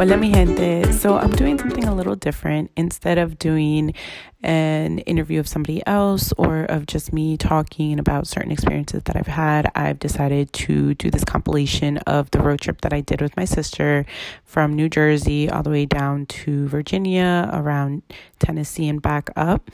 Hola, 0.00 0.16
mi 0.16 0.32
gente. 0.32 0.90
So, 0.94 1.18
I'm 1.18 1.32
doing 1.32 1.58
something 1.58 1.84
a 1.84 1.94
little 1.94 2.14
different. 2.14 2.70
Instead 2.74 3.18
of 3.18 3.38
doing 3.38 3.92
an 4.42 5.00
interview 5.00 5.38
of 5.38 5.46
somebody 5.46 5.86
else 5.86 6.32
or 6.38 6.64
of 6.64 6.86
just 6.86 7.12
me 7.12 7.36
talking 7.36 7.98
about 7.98 8.26
certain 8.26 8.50
experiences 8.50 9.02
that 9.02 9.14
I've 9.14 9.26
had, 9.26 9.70
I've 9.74 9.98
decided 9.98 10.54
to 10.54 10.94
do 10.94 11.10
this 11.10 11.22
compilation 11.22 11.98
of 12.06 12.30
the 12.30 12.40
road 12.40 12.62
trip 12.62 12.80
that 12.80 12.94
I 12.94 13.02
did 13.02 13.20
with 13.20 13.36
my 13.36 13.44
sister 13.44 14.06
from 14.46 14.72
New 14.72 14.88
Jersey 14.88 15.50
all 15.50 15.62
the 15.62 15.68
way 15.68 15.84
down 15.84 16.24
to 16.24 16.66
Virginia, 16.68 17.50
around 17.52 18.02
Tennessee, 18.38 18.88
and 18.88 19.02
back 19.02 19.28
up. 19.36 19.70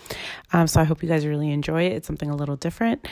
Um, 0.53 0.67
so, 0.67 0.81
I 0.81 0.85
hope 0.85 1.05
you 1.05 1.09
guys 1.09 1.25
really 1.25 1.53
enjoy 1.53 1.85
it. 1.85 1.93
It's 1.93 2.07
something 2.09 2.31
a 2.31 2.37
little 2.37 2.57
different. 2.57 3.07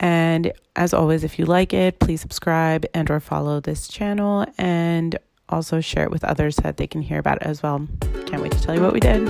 And 0.00 0.52
as 0.76 0.92
always, 0.92 1.24
if 1.24 1.38
you 1.38 1.46
like 1.46 1.72
it, 1.72 1.98
please 1.98 2.20
subscribe 2.20 2.84
and 2.92 3.10
or 3.10 3.20
follow 3.20 3.58
this 3.58 3.88
channel 3.88 4.44
and 4.58 5.18
also 5.48 5.80
share 5.80 6.04
it 6.04 6.10
with 6.10 6.24
others 6.24 6.56
so 6.56 6.62
that 6.62 6.76
they 6.76 6.86
can 6.86 7.02
hear 7.02 7.18
about 7.18 7.36
it 7.36 7.42
as 7.42 7.62
well. 7.62 7.86
Can't 8.26 8.42
wait 8.42 8.52
to 8.52 8.60
tell 8.62 8.74
you 8.74 8.82
what 8.82 8.92
we 8.92 9.00
did. 9.00 9.26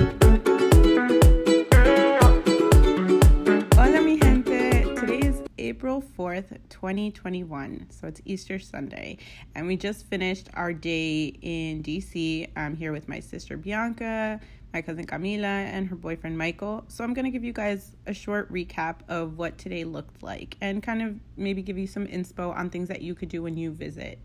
Hola, 3.74 4.00
mi 4.00 4.18
gente. 4.18 4.82
Today 4.96 5.20
is 5.20 5.42
April 5.58 6.02
4th, 6.18 6.58
2021. 6.68 7.86
So 7.90 8.08
it's 8.08 8.20
Easter 8.24 8.58
Sunday. 8.58 9.18
And 9.54 9.66
we 9.66 9.76
just 9.76 10.06
finished 10.06 10.48
our 10.54 10.72
day 10.72 11.38
in 11.42 11.82
DC. 11.82 12.48
I'm 12.56 12.76
here 12.76 12.92
with 12.92 13.08
my 13.08 13.20
sister 13.20 13.56
Bianca, 13.56 14.40
my 14.72 14.82
cousin 14.82 15.06
Camila, 15.06 15.44
and 15.44 15.86
her 15.86 15.96
boyfriend 15.96 16.36
Michael. 16.36 16.84
So 16.88 17.04
I'm 17.04 17.14
going 17.14 17.24
to 17.24 17.30
give 17.30 17.44
you 17.44 17.52
guys 17.52 17.92
a 18.06 18.12
short 18.12 18.52
recap 18.52 18.96
of 19.08 19.38
what 19.38 19.56
today 19.56 19.84
looked 19.84 20.22
like 20.22 20.56
and 20.60 20.82
kind 20.82 21.02
of 21.02 21.14
maybe 21.36 21.62
give 21.62 21.78
you 21.78 21.86
some 21.86 22.06
inspo 22.06 22.54
on 22.54 22.70
things 22.70 22.88
that 22.88 23.02
you 23.02 23.14
could 23.14 23.28
do 23.28 23.42
when 23.42 23.56
you 23.56 23.70
visit 23.70 24.18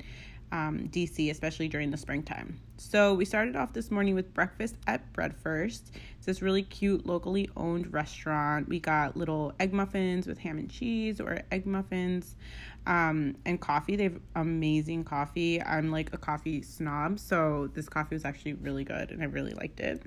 um, 0.53 0.87
DC, 0.89 1.31
especially 1.31 1.67
during 1.67 1.91
the 1.91 1.97
springtime. 1.97 2.59
So 2.89 3.13
we 3.13 3.25
started 3.25 3.55
off 3.55 3.73
this 3.73 3.89
morning 3.89 4.13
with 4.13 4.33
breakfast 4.35 4.75
at 4.85 5.11
Breadfurst. 5.13 5.91
It's 6.17 6.25
this 6.27 6.41
really 6.41 6.63
cute, 6.63 7.05
locally 7.05 7.49
owned 7.57 7.91
restaurant. 7.91 8.69
We 8.69 8.79
got 8.79 9.17
little 9.17 9.53
egg 9.59 9.73
muffins 9.73 10.27
with 10.27 10.37
ham 10.37 10.59
and 10.59 10.69
cheese 10.69 11.19
or 11.19 11.39
egg 11.51 11.65
muffins 11.65 12.35
um, 12.85 13.35
and 13.45 13.59
coffee. 13.59 13.95
They 13.95 14.03
have 14.03 14.19
amazing 14.35 15.05
coffee. 15.05 15.61
I'm 15.61 15.91
like 15.91 16.13
a 16.13 16.17
coffee 16.17 16.61
snob, 16.61 17.19
so 17.19 17.69
this 17.73 17.89
coffee 17.89 18.15
was 18.15 18.25
actually 18.25 18.53
really 18.53 18.83
good 18.83 19.11
and 19.11 19.23
I 19.23 19.25
really 19.25 19.53
liked 19.53 19.79
it. 19.79 20.03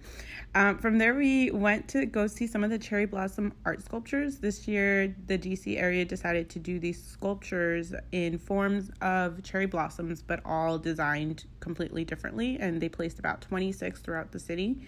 Um, 0.54 0.78
from 0.78 0.98
there, 0.98 1.14
we 1.14 1.50
went 1.50 1.88
to 1.88 2.06
go 2.06 2.26
see 2.26 2.46
some 2.46 2.62
of 2.62 2.70
the 2.70 2.78
cherry 2.78 3.06
blossom 3.06 3.52
art 3.64 3.82
sculptures. 3.82 4.38
This 4.38 4.68
year, 4.68 5.14
the 5.26 5.38
DC 5.38 5.76
area 5.78 6.04
decided 6.04 6.48
to 6.50 6.58
do 6.58 6.78
these 6.78 7.02
sculptures 7.02 7.94
in 8.12 8.38
forms 8.38 8.90
of 9.00 9.42
cherry 9.42 9.66
blossoms, 9.66 10.22
but 10.22 10.40
all 10.44 10.78
designed 10.78 11.44
completely 11.66 12.04
differently, 12.04 12.56
and 12.60 12.80
they 12.80 12.88
placed 12.88 13.18
about 13.18 13.40
26 13.40 13.98
throughout 13.98 14.30
the 14.30 14.38
city. 14.38 14.86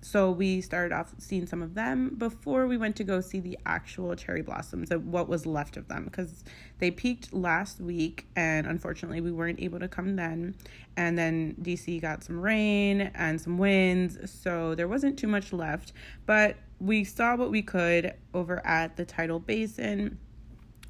So 0.00 0.32
we 0.32 0.60
started 0.60 0.92
off 0.92 1.14
seeing 1.18 1.46
some 1.46 1.62
of 1.62 1.74
them 1.74 2.16
before 2.18 2.66
we 2.66 2.76
went 2.76 2.96
to 2.96 3.04
go 3.04 3.20
see 3.20 3.38
the 3.38 3.56
actual 3.64 4.12
cherry 4.16 4.42
blossoms, 4.42 4.90
what 4.90 5.28
was 5.28 5.46
left 5.46 5.76
of 5.76 5.86
them, 5.86 6.04
because 6.04 6.42
they 6.80 6.90
peaked 6.90 7.32
last 7.32 7.80
week 7.80 8.26
and 8.34 8.66
unfortunately 8.66 9.20
we 9.20 9.30
weren't 9.30 9.60
able 9.60 9.78
to 9.78 9.86
come 9.86 10.16
then. 10.16 10.56
And 10.96 11.16
then 11.16 11.54
DC 11.62 12.02
got 12.02 12.24
some 12.24 12.40
rain 12.40 13.12
and 13.14 13.40
some 13.40 13.56
winds, 13.56 14.18
so 14.28 14.74
there 14.74 14.88
wasn't 14.88 15.16
too 15.16 15.28
much 15.28 15.52
left. 15.52 15.92
But 16.26 16.56
we 16.80 17.04
saw 17.04 17.36
what 17.36 17.52
we 17.52 17.62
could 17.62 18.14
over 18.34 18.66
at 18.66 18.96
the 18.96 19.04
Tidal 19.04 19.38
Basin, 19.38 20.18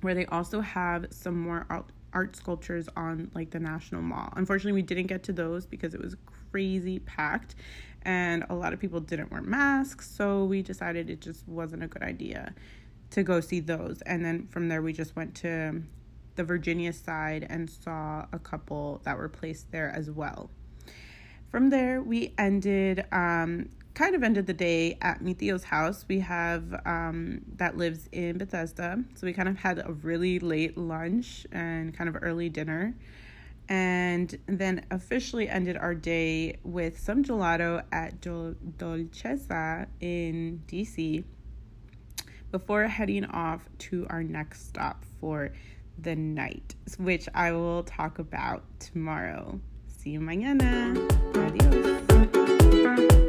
where 0.00 0.14
they 0.14 0.24
also 0.26 0.60
have 0.62 1.08
some 1.10 1.38
more 1.38 1.66
art 2.16 2.34
sculptures 2.34 2.88
on 2.96 3.30
like 3.34 3.50
the 3.50 3.60
National 3.60 4.00
Mall. 4.00 4.32
Unfortunately, 4.36 4.72
we 4.72 4.80
didn't 4.80 5.06
get 5.06 5.22
to 5.24 5.34
those 5.34 5.66
because 5.66 5.92
it 5.92 6.00
was 6.00 6.16
crazy 6.50 6.98
packed 7.00 7.54
and 8.02 8.46
a 8.48 8.54
lot 8.54 8.72
of 8.72 8.80
people 8.80 9.00
didn't 9.00 9.30
wear 9.30 9.42
masks, 9.42 10.08
so 10.08 10.44
we 10.44 10.62
decided 10.62 11.10
it 11.10 11.20
just 11.20 11.46
wasn't 11.46 11.82
a 11.82 11.88
good 11.88 12.02
idea 12.02 12.54
to 13.10 13.22
go 13.22 13.40
see 13.40 13.60
those. 13.60 14.00
And 14.02 14.24
then 14.24 14.46
from 14.46 14.68
there, 14.68 14.80
we 14.80 14.92
just 14.94 15.14
went 15.14 15.34
to 15.36 15.82
the 16.36 16.44
Virginia 16.44 16.92
side 16.92 17.46
and 17.50 17.68
saw 17.68 18.24
a 18.32 18.38
couple 18.38 19.00
that 19.04 19.18
were 19.18 19.28
placed 19.28 19.70
there 19.72 19.90
as 19.90 20.10
well. 20.10 20.50
From 21.50 21.68
there, 21.68 22.00
we 22.00 22.32
ended, 22.38 23.04
um, 23.12 23.68
kind 23.96 24.14
of 24.14 24.22
ended 24.22 24.46
the 24.46 24.52
day 24.52 24.98
at 25.00 25.22
Mithio's 25.22 25.64
house. 25.64 26.04
We 26.06 26.20
have 26.20 26.82
um, 26.84 27.40
that 27.56 27.76
lives 27.76 28.08
in 28.12 28.38
Bethesda, 28.38 29.02
so 29.14 29.26
we 29.26 29.32
kind 29.32 29.48
of 29.48 29.56
had 29.56 29.78
a 29.78 29.92
really 29.92 30.38
late 30.38 30.76
lunch 30.76 31.46
and 31.50 31.96
kind 31.96 32.08
of 32.08 32.16
early 32.22 32.48
dinner 32.48 32.94
and 33.68 34.38
then 34.46 34.84
officially 34.90 35.48
ended 35.48 35.76
our 35.76 35.94
day 35.94 36.56
with 36.62 36.98
some 36.98 37.24
gelato 37.24 37.82
at 37.90 38.20
Dol- 38.20 38.54
Dolcezza 38.78 39.86
in 40.00 40.62
DC 40.68 41.24
before 42.52 42.84
heading 42.84 43.24
off 43.24 43.68
to 43.78 44.06
our 44.08 44.22
next 44.22 44.68
stop 44.68 45.04
for 45.20 45.50
the 45.98 46.14
night, 46.14 46.76
which 46.98 47.28
I 47.34 47.52
will 47.52 47.82
talk 47.82 48.18
about 48.18 48.62
tomorrow. 48.78 49.60
See 49.88 50.10
you 50.10 50.20
mañana. 50.20 50.94
Adios. 51.34 53.25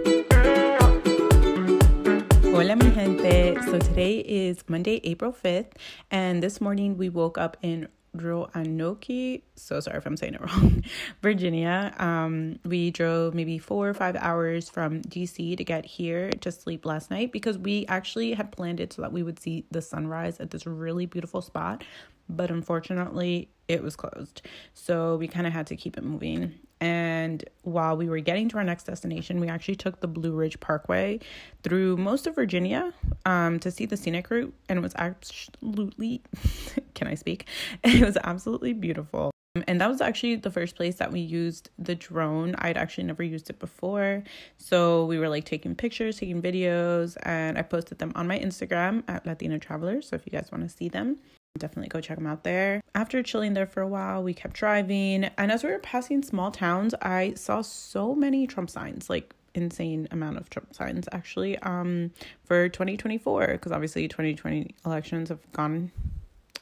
Hola, 2.57 2.75
mi 2.75 2.89
gente. 2.89 3.61
So 3.65 3.77
today 3.77 4.17
is 4.17 4.67
Monday, 4.67 4.99
April 5.03 5.31
5th, 5.31 5.73
and 6.09 6.41
this 6.41 6.59
morning 6.59 6.97
we 6.97 7.07
woke 7.07 7.37
up 7.37 7.55
in 7.61 7.87
Roanoke. 8.15 9.43
So 9.55 9.79
sorry 9.79 9.97
if 9.97 10.07
I'm 10.07 10.17
saying 10.17 10.33
it 10.33 10.41
wrong. 10.47 10.83
Virginia. 11.21 11.93
Um, 11.99 12.57
we 12.65 12.89
drove 12.89 13.35
maybe 13.35 13.59
four 13.59 13.87
or 13.87 13.93
five 13.93 14.15
hours 14.15 14.71
from 14.71 15.03
DC 15.03 15.55
to 15.55 15.63
get 15.63 15.85
here 15.85 16.31
to 16.31 16.51
sleep 16.51 16.83
last 16.83 17.11
night 17.11 17.31
because 17.31 17.59
we 17.59 17.85
actually 17.85 18.33
had 18.33 18.51
planned 18.51 18.79
it 18.79 18.91
so 18.91 19.03
that 19.03 19.11
we 19.13 19.21
would 19.21 19.37
see 19.39 19.65
the 19.69 19.83
sunrise 19.83 20.39
at 20.39 20.49
this 20.49 20.65
really 20.65 21.05
beautiful 21.05 21.43
spot. 21.43 21.83
But 22.27 22.49
unfortunately, 22.49 23.49
it 23.67 23.83
was 23.83 23.95
closed. 23.95 24.41
So 24.73 25.15
we 25.17 25.27
kind 25.27 25.45
of 25.45 25.53
had 25.53 25.67
to 25.67 25.75
keep 25.75 25.95
it 25.95 26.03
moving. 26.03 26.55
And 26.79 27.43
while 27.63 27.97
we 27.97 28.07
were 28.07 28.19
getting 28.19 28.49
to 28.49 28.57
our 28.57 28.63
next 28.63 28.83
destination, 28.83 29.39
we 29.39 29.47
actually 29.47 29.75
took 29.75 29.99
the 29.99 30.07
Blue 30.07 30.33
Ridge 30.33 30.59
Parkway 30.59 31.19
through 31.63 31.97
most 31.97 32.27
of 32.27 32.35
Virginia 32.35 32.93
um, 33.25 33.59
to 33.59 33.71
see 33.71 33.85
the 33.85 33.97
scenic 33.97 34.29
route. 34.29 34.53
And 34.69 34.77
it 34.77 34.81
was 34.81 34.93
absolutely, 34.95 36.21
can 36.93 37.07
I 37.07 37.15
speak? 37.15 37.47
It 37.83 38.03
was 38.03 38.17
absolutely 38.23 38.73
beautiful. 38.73 39.31
And 39.67 39.81
that 39.81 39.89
was 39.89 40.01
actually 40.01 40.35
the 40.35 40.51
first 40.51 40.75
place 40.75 40.95
that 40.97 41.11
we 41.11 41.19
used 41.19 41.69
the 41.79 41.95
drone. 41.95 42.53
I'd 42.59 42.77
actually 42.77 43.05
never 43.05 43.23
used 43.23 43.49
it 43.49 43.57
before. 43.57 44.23
So 44.57 45.05
we 45.05 45.17
were 45.17 45.29
like 45.29 45.45
taking 45.45 45.73
pictures, 45.73 46.17
taking 46.17 46.41
videos, 46.41 47.17
and 47.23 47.57
I 47.57 47.63
posted 47.63 47.97
them 47.97 48.11
on 48.15 48.27
my 48.27 48.37
Instagram 48.37 49.03
at 49.07 49.25
Latina 49.25 49.57
Travelers. 49.57 50.09
So 50.09 50.15
if 50.15 50.25
you 50.25 50.31
guys 50.31 50.49
want 50.51 50.63
to 50.63 50.69
see 50.69 50.89
them, 50.89 51.17
definitely 51.57 51.89
go 51.89 52.01
check 52.01 52.17
them 52.17 52.27
out 52.27 52.43
there. 52.43 52.81
After 52.95 53.21
chilling 53.23 53.53
there 53.53 53.65
for 53.65 53.81
a 53.81 53.87
while, 53.87 54.23
we 54.23 54.33
kept 54.33 54.55
driving. 54.55 55.25
And 55.37 55.51
as 55.51 55.63
we 55.63 55.71
were 55.71 55.79
passing 55.79 56.23
small 56.23 56.51
towns, 56.51 56.93
I 57.01 57.33
saw 57.35 57.61
so 57.61 58.15
many 58.15 58.47
Trump 58.47 58.69
signs, 58.69 59.09
like 59.09 59.33
insane 59.53 60.07
amount 60.11 60.37
of 60.37 60.49
Trump 60.49 60.73
signs 60.73 61.07
actually, 61.11 61.57
um, 61.59 62.11
for 62.45 62.69
2024, 62.69 63.47
because 63.47 63.71
obviously 63.71 64.07
2020 64.07 64.75
elections 64.85 65.29
have 65.29 65.51
gone 65.51 65.91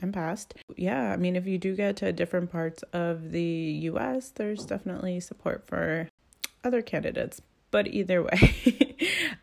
and 0.01 0.13
passed. 0.13 0.55
Yeah, 0.75 1.11
I 1.11 1.17
mean, 1.17 1.35
if 1.35 1.45
you 1.45 1.57
do 1.57 1.75
get 1.75 1.97
to 1.97 2.11
different 2.11 2.51
parts 2.51 2.83
of 2.93 3.31
the 3.31 3.41
US, 3.83 4.29
there's 4.29 4.65
definitely 4.65 5.19
support 5.19 5.65
for 5.67 6.09
other 6.63 6.81
candidates. 6.81 7.41
But 7.71 7.87
either 7.87 8.23
way, 8.23 8.77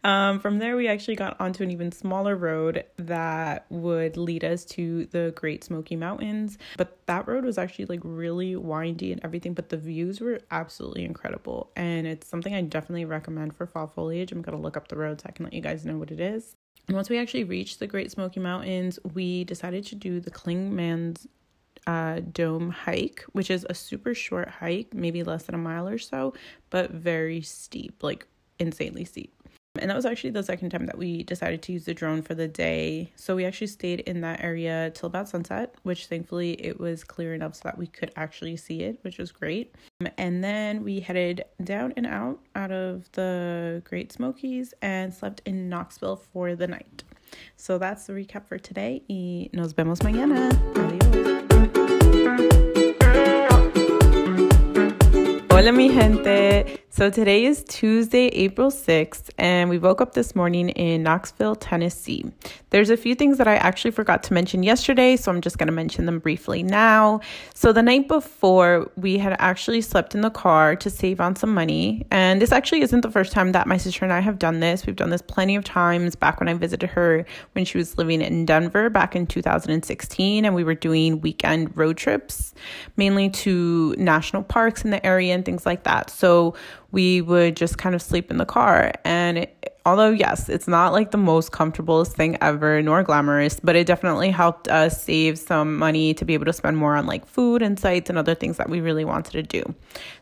um, 0.05 0.41
from 0.41 0.59
there, 0.59 0.77
we 0.77 0.89
actually 0.89 1.17
got 1.17 1.41
onto 1.41 1.63
an 1.63 1.71
even 1.71 1.93
smaller 1.93 2.35
road 2.35 2.85
that 2.97 3.67
would 3.71 4.17
lead 4.17 4.45
us 4.45 4.65
to 4.67 5.07
the 5.07 5.33
Great 5.37 5.63
Smoky 5.63 5.97
Mountains. 5.97 6.59
But 6.77 7.07
that 7.07 7.29
road 7.29 7.45
was 7.45 7.59
actually 7.59 7.87
like 7.87 8.01
really 8.03 8.57
windy 8.57 9.13
and 9.13 9.25
everything, 9.25 9.55
but 9.55 9.69
the 9.69 9.77
views 9.77 10.21
were 10.21 10.41
absolutely 10.51 11.05
incredible. 11.05 11.71
And 11.77 12.07
it's 12.07 12.27
something 12.27 12.55
I 12.55 12.63
definitely 12.63 13.05
recommend 13.05 13.55
for 13.55 13.67
fall 13.67 13.87
foliage. 13.87 14.33
I'm 14.33 14.43
going 14.43 14.57
to 14.57 14.63
look 14.63 14.77
up 14.77 14.89
the 14.89 14.97
road 14.97 15.21
so 15.21 15.27
I 15.29 15.33
can 15.33 15.45
let 15.45 15.53
you 15.53 15.61
guys 15.61 15.85
know 15.85 15.99
what 15.99 16.11
it 16.11 16.21
is. 16.21 16.57
And 16.89 16.97
once 16.97 17.09
we 17.09 17.19
actually 17.19 17.45
reached 17.45 17.79
the 17.79 17.87
Great 17.87 18.11
Smoky 18.11 18.41
Mountains, 18.41 18.99
we 19.15 19.45
decided 19.45 19.87
to 19.87 19.95
do 19.95 20.19
the 20.19 20.33
Clingmans 20.33 21.27
uh, 21.87 22.21
Dome 22.33 22.71
hike, 22.71 23.25
which 23.33 23.51
is 23.51 23.67
a 23.71 23.75
super 23.75 24.15
short 24.15 24.49
hike, 24.49 24.93
maybe 24.93 25.23
less 25.23 25.45
than 25.45 25.55
a 25.55 25.59
mile 25.59 25.89
or 25.89 25.99
so, 25.99 26.35
but 26.71 26.91
very 26.91 27.41
steep, 27.41 28.03
like 28.03 28.27
insanely 28.59 29.05
steep. 29.05 29.33
And 29.81 29.89
that 29.89 29.97
was 29.97 30.05
actually 30.05 30.31
the 30.31 30.43
second 30.43 30.69
time 30.69 30.85
that 30.85 30.99
we 30.99 31.23
decided 31.23 31.63
to 31.63 31.73
use 31.73 31.87
the 31.87 31.95
drone 31.95 32.21
for 32.21 32.35
the 32.35 32.47
day. 32.47 33.11
So 33.17 33.35
we 33.35 33.47
actually 33.47 33.69
stayed 33.69 34.01
in 34.01 34.21
that 34.21 34.45
area 34.45 34.93
till 34.95 35.07
about 35.07 35.31
sunset, 35.31 35.75
which 35.83 36.07
thankfully 36.07 36.53
it 36.63 36.79
was 36.79 37.05
clear 37.05 37.33
enough 37.33 37.55
so 37.55 37.63
that 37.65 37.79
we 37.79 37.87
could 37.87 38.13
actually 38.15 38.59
see 38.59 38.83
it, 38.83 38.99
which 39.01 39.17
was 39.17 39.33
great. 39.33 39.75
And 40.19 40.45
then 40.45 40.85
we 40.85 41.01
headed 41.01 41.45
down 41.65 41.95
and 41.97 42.07
out 42.07 42.41
out 42.55 42.71
of 42.71 43.11
the 43.13 43.81
Great 43.87 44.13
Smokies 44.13 44.75
and 44.83 45.13
slept 45.13 45.41
in 45.47 45.71
Knoxville 45.71 46.17
for 46.17 46.55
the 46.55 46.67
night. 46.67 47.03
So 47.57 47.79
that's 47.79 48.07
the 48.07 48.13
recap 48.13 48.47
for 48.47 48.59
today. 48.59 49.03
Y 49.09 49.49
nos 49.55 49.73
vemos 49.73 50.01
mañana. 50.01 50.51
Adios. 50.77 51.23
Hola 55.51 55.73
mi 55.73 55.89
gente. 55.89 56.82
So 56.95 57.09
today 57.09 57.47
is 57.47 57.65
Tuesday, 57.65 58.27
April 58.27 58.71
6th, 58.71 59.31
and 59.39 59.71
we 59.71 59.79
woke 59.79 60.03
up 60.03 60.13
this 60.13 60.37
morning 60.37 60.69
in 60.69 61.03
Knoxville, 61.03 61.57
Tennessee. 61.57 62.31
There's 62.69 62.91
a 62.91 62.99
few 62.99 63.15
things 63.15 63.39
that 63.39 63.49
I 63.49 63.55
actually 63.55 63.93
forgot 63.93 64.23
to 64.25 64.35
mention 64.35 64.63
yesterday, 64.63 65.17
so 65.17 65.33
I'm 65.33 65.41
just 65.41 65.57
going 65.57 65.69
to 65.69 65.73
mention 65.73 66.05
them 66.05 66.19
briefly 66.19 66.63
now. 66.63 67.21
So 67.55 67.73
the 67.73 67.83
night 67.83 68.09
before, 68.09 68.91
we 68.97 69.17
had 69.17 69.35
actually 69.39 69.81
slept 69.81 70.15
in 70.15 70.21
the 70.21 70.29
car 70.29 70.77
to 70.77 70.91
save 70.91 71.19
on 71.19 71.35
some 71.35 71.55
money, 71.55 72.07
and 72.11 72.43
this 72.43 72.53
actually 72.53 72.83
isn't 72.83 73.01
the 73.01 73.11
first 73.11 73.33
time 73.33 73.53
that 73.53 73.67
my 73.67 73.79
sister 73.79 74.05
and 74.05 74.13
I 74.13 74.21
have 74.21 74.39
done 74.39 74.61
this. 74.61 74.85
We've 74.85 74.95
done 74.95 75.09
this 75.09 75.23
plenty 75.23 75.57
of 75.57 75.65
times 75.65 76.15
back 76.15 76.41
when 76.41 76.49
I 76.51 76.53
visited 76.53 76.91
her 76.91 77.25
when 77.53 77.65
she 77.65 77.79
was 77.79 77.97
living 77.97 78.21
in 78.21 78.45
Denver 78.45 78.91
back 78.91 79.17
in 79.17 79.27
2016, 79.27 80.45
and 80.45 80.55
we 80.55 80.63
were 80.63 80.75
doing 80.75 81.23
weekend 81.23 81.75
road 81.75 81.97
trips, 81.97 82.53
mainly 82.99 83.31
to 83.31 83.95
national 83.97 84.43
parks 84.43 84.85
in 84.85 84.91
the 84.91 85.05
area 85.07 85.35
and 85.35 85.47
things 85.47 85.65
like 85.65 85.85
that. 85.85 86.11
So 86.11 86.55
we 86.93 87.23
would 87.23 87.57
just 87.57 87.79
kind 87.79 87.95
of 87.95 88.03
sleep 88.03 88.31
in 88.31 88.37
the 88.37 88.45
car. 88.45 88.93
And 89.05 89.39
it, 89.39 89.81
although, 89.85 90.11
yes, 90.11 90.49
it's 90.49 90.69
not 90.69 90.93
like 90.93 91.11
the 91.11 91.19
most 91.19 91.51
comfortable 91.51 92.05
thing 92.05 92.37
ever, 92.41 92.83
nor 92.83 93.03
glamorous, 93.03 93.59
but 93.61 93.75
it 93.75 93.87
definitely 93.87 94.31
helped 94.31 94.69
us 94.69 95.03
save 95.03 95.39
some 95.39 95.77
money 95.77 96.15
to 96.15 96.25
be 96.25 96.35
able 96.35 96.45
to 96.45 96.53
spend 96.53 96.77
more 96.77 96.95
on 96.95 97.07
like 97.07 97.27
food 97.27 97.63
and 97.63 97.81
sites 97.81 98.09
and 98.11 98.19
other 98.19 98.35
things 98.35 98.59
that 98.59 98.69
we 98.69 98.81
really 98.81 99.05
wanted 99.05 99.33
to 99.33 99.43
do. 99.43 99.75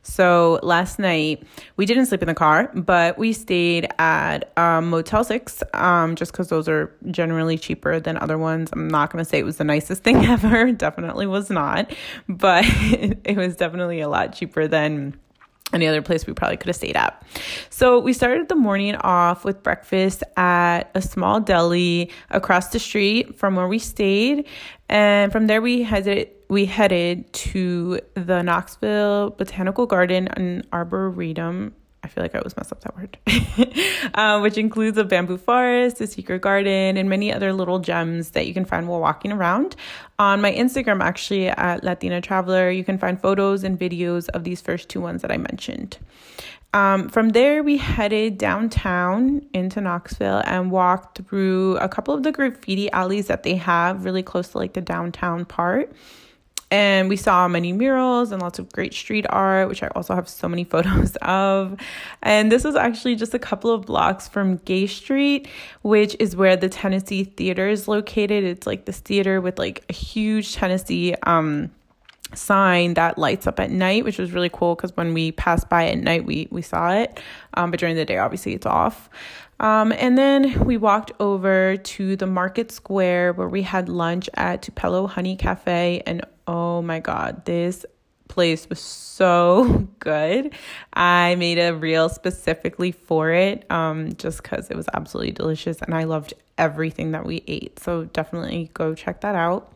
So 0.02 0.61
last 0.62 0.99
night, 0.99 1.43
we 1.76 1.87
didn't 1.87 2.06
sleep 2.06 2.22
in 2.22 2.28
the 2.28 2.34
car, 2.34 2.70
but 2.75 3.19
we 3.19 3.32
stayed 3.32 3.88
at 3.99 4.56
um, 4.56 4.90
Motel 4.90 5.25
6 5.25 5.62
um, 5.75 6.14
just 6.14 6.32
because 6.32 6.49
those 6.49 6.69
are 6.69 6.94
generally 7.11 7.58
cheaper 7.58 8.00
than 8.00 8.16
other 8.16 8.38
ones. 8.38 8.70
I'm 8.73 8.88
not 8.88 9.12
going 9.12 9.23
to 9.23 9.28
say 9.28 9.38
it 9.38 9.44
was 9.44 9.56
the 9.56 9.64
nicest 9.64 10.02
thing 10.05 10.25
ever, 10.25 10.73
definitely 10.73 11.26
was 11.26 11.50
not, 11.50 11.93
but 12.28 12.64
it 12.69 13.37
was 13.37 13.56
definitely 13.56 14.00
a 14.00 14.08
lot 14.08 14.32
cheaper 14.32 14.69
than 14.69 15.19
any 15.72 15.87
other 15.87 16.02
place 16.02 16.26
we 16.26 16.32
probably 16.32 16.56
could 16.56 16.69
have 16.69 16.76
stayed 16.76 16.96
at. 16.96 17.22
So 17.70 17.99
we 17.99 18.12
started 18.12 18.49
the 18.49 18.55
morning 18.55 18.96
off 18.96 19.44
with 19.44 19.62
breakfast 19.62 20.22
at 20.37 20.90
a 20.94 21.02
small 21.02 21.40
deli 21.40 22.11
across 22.31 22.69
the 22.69 22.78
street 22.78 23.38
from 23.38 23.56
where 23.56 23.69
we 23.69 23.78
stayed, 23.78 24.46
and 24.88 25.32
from 25.32 25.46
there 25.46 25.62
we 25.62 25.82
headed 25.82 26.31
we 26.49 26.64
headed 26.67 27.32
to 27.32 28.00
the 28.14 28.43
Knoxville 28.43 29.31
Botanical 29.31 29.87
Garden 29.87 30.26
and 30.28 30.67
Arboretum 30.72 31.75
I 32.02 32.08
feel 32.08 32.25
like 32.25 32.35
I 32.35 32.38
always 32.38 32.56
mess 32.56 32.73
up 32.73 32.81
that 32.81 32.97
word, 32.97 33.19
um, 34.14 34.43
which 34.43 34.56
includes 34.56 34.97
a 34.97 35.05
bamboo 35.05 35.37
forest, 35.37 36.00
a 36.00 36.06
secret 36.06 36.41
garden, 36.41 36.97
and 36.97 37.11
many 37.11 37.32
other 37.32 37.52
little 37.52 37.79
gems 37.79 38.31
that 38.31 38.47
you 38.47 38.55
can 38.55 38.64
find 38.64 38.88
while 38.88 39.00
walking 39.00 39.32
around. 39.32 39.76
On 40.19 40.41
my 40.41 40.52
Instagram, 40.52 41.02
actually, 41.02 41.49
at 41.49 41.85
Latina 41.85 42.20
Traveler, 42.20 42.70
you 42.70 42.85
can 42.85 42.97
find 42.97 43.20
photos 43.20 43.64
and 43.64 43.79
videos 43.79 44.29
of 44.31 44.44
these 44.44 44.61
first 44.61 44.88
two 44.88 45.00
ones 45.00 45.23
that 45.23 45.31
I 45.31 45.37
mentioned. 45.37 45.99
Um, 46.73 47.08
from 47.08 47.31
there, 47.31 47.62
we 47.62 47.79
headed 47.79 48.38
downtown 48.38 49.44
into 49.52 49.81
Knoxville 49.81 50.43
and 50.47 50.70
walked 50.70 51.20
through 51.29 51.76
a 51.79 51.88
couple 51.88 52.14
of 52.14 52.23
the 52.23 52.31
graffiti 52.31 52.91
alleys 52.93 53.26
that 53.26 53.43
they 53.43 53.56
have 53.56 54.05
really 54.05 54.23
close 54.23 54.50
to 54.50 54.58
like 54.58 54.75
the 54.75 54.81
downtown 54.81 55.44
part. 55.44 55.93
And 56.70 57.08
we 57.08 57.17
saw 57.17 57.49
many 57.49 57.72
murals 57.72 58.31
and 58.31 58.40
lots 58.40 58.58
of 58.58 58.70
great 58.72 58.94
street 58.94 59.26
art, 59.28 59.69
which 59.69 59.82
I 59.82 59.88
also 59.88 60.14
have 60.14 60.28
so 60.28 60.49
many 60.49 60.64
photos 60.72 61.17
of. 61.17 61.76
And 62.22 62.50
this 62.50 62.64
was 62.64 62.76
actually 62.76 63.17
just 63.17 63.34
a 63.34 63.38
couple 63.38 63.70
of 63.72 63.87
blocks 63.87 64.28
from 64.28 64.56
Gay 64.58 64.87
Street, 64.87 65.49
which 65.82 66.17
is 66.20 66.37
where 66.37 66.56
the 66.56 66.69
Tennessee 66.69 67.25
Theater 67.25 67.69
is 67.69 67.88
located. 67.88 68.44
It's 68.44 68.67
like 68.67 68.84
this 68.84 69.00
theater 69.00 69.40
with 69.40 69.58
like 69.58 69.84
a 69.88 69.93
huge 69.93 70.55
Tennessee 70.55 71.14
um 71.25 71.70
sign 72.34 72.94
that 72.94 73.19
lights 73.19 73.46
up 73.46 73.61
at 73.61 73.70
night, 73.70 74.05
which 74.05 74.19
was 74.19 74.32
really 74.32 74.50
cool 74.50 74.75
because 74.75 74.96
when 74.96 75.14
we 75.14 75.32
passed 75.32 75.69
by 75.69 75.88
at 75.88 75.99
night, 75.99 76.25
we 76.25 76.49
we 76.50 76.62
saw 76.62 76.93
it. 76.93 77.20
Um, 77.55 77.70
but 77.70 77.81
during 77.81 77.96
the 77.96 78.05
day, 78.05 78.19
obviously, 78.19 78.55
it's 78.55 78.66
off. 78.66 79.11
Um, 79.61 79.93
and 79.93 80.17
then 80.17 80.65
we 80.65 80.79
walked 80.79 81.12
over 81.21 81.77
to 81.77 82.17
the 82.17 82.27
market 82.27 82.73
square 82.73 83.35
where 83.35 83.49
we 83.49 83.62
had 83.62 83.89
lunch 83.91 84.29
at 84.35 84.62
Tupelo 84.62 85.07
Honey 85.07 85.37
Cafe. 85.37 86.03
And 86.07 86.25
oh 86.47 86.81
my 86.81 86.99
God, 86.99 87.45
this 87.45 87.85
place 88.27 88.69
was 88.71 88.81
so 88.81 89.87
good. 89.99 90.55
I 90.95 91.35
made 91.35 91.59
a 91.59 91.75
reel 91.75 92.09
specifically 92.09 92.91
for 92.91 93.31
it 93.31 93.71
um, 93.71 94.15
just 94.15 94.43
because 94.43 94.71
it 94.71 94.77
was 94.77 94.89
absolutely 94.95 95.33
delicious 95.33 95.83
and 95.83 95.95
I 95.95 96.05
loved 96.05 96.33
everything 96.57 97.12
that 97.12 97.27
we 97.27 97.45
ate. 97.47 97.79
So 97.81 98.05
definitely 98.05 98.71
go 98.73 98.95
check 98.95 99.21
that 99.21 99.35
out. 99.35 99.75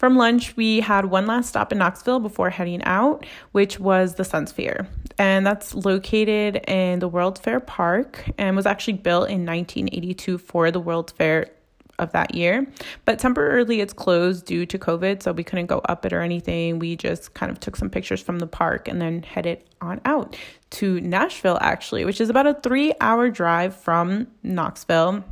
From 0.00 0.16
lunch, 0.16 0.56
we 0.56 0.80
had 0.80 1.04
one 1.04 1.26
last 1.26 1.50
stop 1.50 1.72
in 1.72 1.76
Knoxville 1.76 2.20
before 2.20 2.48
heading 2.48 2.82
out, 2.84 3.26
which 3.52 3.78
was 3.78 4.14
the 4.14 4.24
Sun 4.24 4.46
Sphere. 4.46 4.88
And 5.18 5.46
that's 5.46 5.74
located 5.74 6.64
in 6.66 7.00
the 7.00 7.06
World 7.06 7.38
Fair 7.38 7.60
Park 7.60 8.24
and 8.38 8.56
was 8.56 8.64
actually 8.64 8.94
built 8.94 9.28
in 9.28 9.44
1982 9.44 10.38
for 10.38 10.70
the 10.70 10.80
World 10.80 11.12
Fair 11.18 11.50
of 11.98 12.12
that 12.12 12.34
year. 12.34 12.66
But 13.04 13.18
temporarily 13.18 13.82
it's 13.82 13.92
closed 13.92 14.46
due 14.46 14.64
to 14.64 14.78
COVID, 14.78 15.22
so 15.22 15.32
we 15.32 15.44
couldn't 15.44 15.66
go 15.66 15.80
up 15.80 16.06
it 16.06 16.14
or 16.14 16.22
anything. 16.22 16.78
We 16.78 16.96
just 16.96 17.34
kind 17.34 17.52
of 17.52 17.60
took 17.60 17.76
some 17.76 17.90
pictures 17.90 18.22
from 18.22 18.38
the 18.38 18.46
park 18.46 18.88
and 18.88 19.02
then 19.02 19.22
headed 19.22 19.62
on 19.82 20.00
out 20.06 20.34
to 20.70 20.98
Nashville, 21.02 21.58
actually, 21.60 22.06
which 22.06 22.22
is 22.22 22.30
about 22.30 22.46
a 22.46 22.54
three 22.54 22.94
hour 23.02 23.28
drive 23.28 23.76
from 23.76 24.28
Knoxville. 24.42 25.22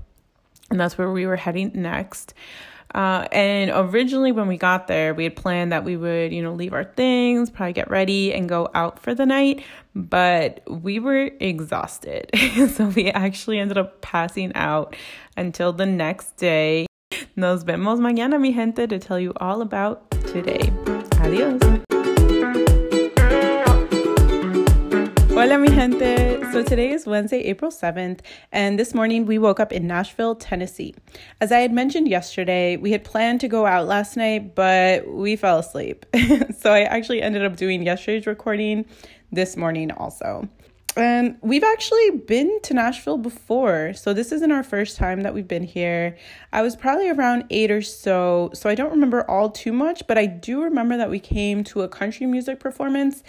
And 0.71 0.79
that's 0.79 0.99
where 0.99 1.11
we 1.11 1.25
were 1.25 1.37
heading 1.37 1.71
next. 1.75 2.35
Uh, 2.95 3.27
and 3.33 3.71
originally, 3.75 4.33
when 4.33 4.49
we 4.49 4.57
got 4.57 4.87
there, 4.87 5.15
we 5.15 5.25
had 5.25 5.37
planned 5.37 5.73
that 5.73 5.85
we 5.85 5.97
would, 5.97 6.33
you 6.33 6.43
know, 6.43 6.53
leave 6.53 6.73
our 6.73 6.85
things, 6.85 7.51
probably 7.51 7.73
get 7.73 7.91
ready 7.91 8.33
and 8.33 8.49
go 8.49 8.69
out 8.75 8.99
for 8.99 9.15
the 9.15 9.27
night. 9.27 9.63
But 9.95 10.63
we 10.69 10.99
were 10.99 11.31
exhausted. 11.41 12.31
so 12.75 12.87
we 12.89 13.11
actually 13.11 13.59
ended 13.59 13.79
up 13.79 14.01
passing 14.01 14.53
out 14.55 14.97
until 15.37 15.73
the 15.73 15.87
next 15.87 16.37
day. 16.37 16.87
Nos 17.37 17.65
vemos 17.65 18.01
mañana, 18.01 18.41
mi 18.41 18.53
gente, 18.53 18.87
to 18.87 18.99
tell 18.99 19.19
you 19.19 19.33
all 19.37 19.63
about 19.63 20.11
today. 20.11 20.73
Adios. 21.21 21.88
Hola, 25.39 25.57
mi 25.57 25.69
gente. 25.69 26.43
So 26.51 26.65
today 26.65 26.91
is 26.91 27.07
Wednesday, 27.07 27.39
April 27.43 27.71
7th, 27.71 28.23
and 28.51 28.77
this 28.77 28.93
morning 28.93 29.25
we 29.25 29.39
woke 29.39 29.61
up 29.61 29.73
in 29.73 29.87
Nashville, 29.87 30.35
Tennessee. 30.35 30.97
As 31.41 31.53
I 31.53 31.61
had 31.61 31.73
mentioned 31.73 32.09
yesterday, 32.09 32.77
we 32.77 32.91
had 32.91 33.05
planned 33.05 33.41
to 33.43 33.47
go 33.47 33.65
out 33.65 33.87
last 33.87 34.17
night, 34.17 34.57
but 34.57 35.07
we 35.07 35.37
fell 35.37 35.61
asleep. 35.61 36.07
so 36.59 36.73
I 36.73 36.81
actually 36.81 37.23
ended 37.23 37.45
up 37.45 37.55
doing 37.55 37.85
yesterday's 37.85 38.27
recording 38.27 38.85
this 39.31 39.57
morning 39.57 39.93
also. 39.93 40.49
And 40.97 41.37
we've 41.41 41.63
actually 41.63 42.11
been 42.27 42.61
to 42.63 42.75
Nashville 42.75 43.19
before. 43.19 43.93
So 43.95 44.13
this 44.13 44.33
isn't 44.33 44.51
our 44.51 44.65
first 44.65 44.97
time 44.97 45.21
that 45.21 45.35
we've 45.35 45.47
been 45.47 45.63
here. 45.63 46.17
I 46.53 46.63
was 46.63 46.75
probably 46.75 47.11
around 47.11 47.45
eight 47.51 47.71
or 47.71 47.83
so. 47.83 48.51
So 48.55 48.69
I 48.69 48.75
don't 48.75 48.91
remember 48.91 49.23
all 49.31 49.51
too 49.51 49.73
much, 49.73 50.05
but 50.09 50.19
I 50.19 50.27
do 50.27 50.65
remember 50.65 50.97
that 50.97 51.11
we 51.11 51.21
came 51.21 51.63
to 51.65 51.83
a 51.83 51.89
country 51.89 52.27
music 52.27 52.59
performance 52.59 53.23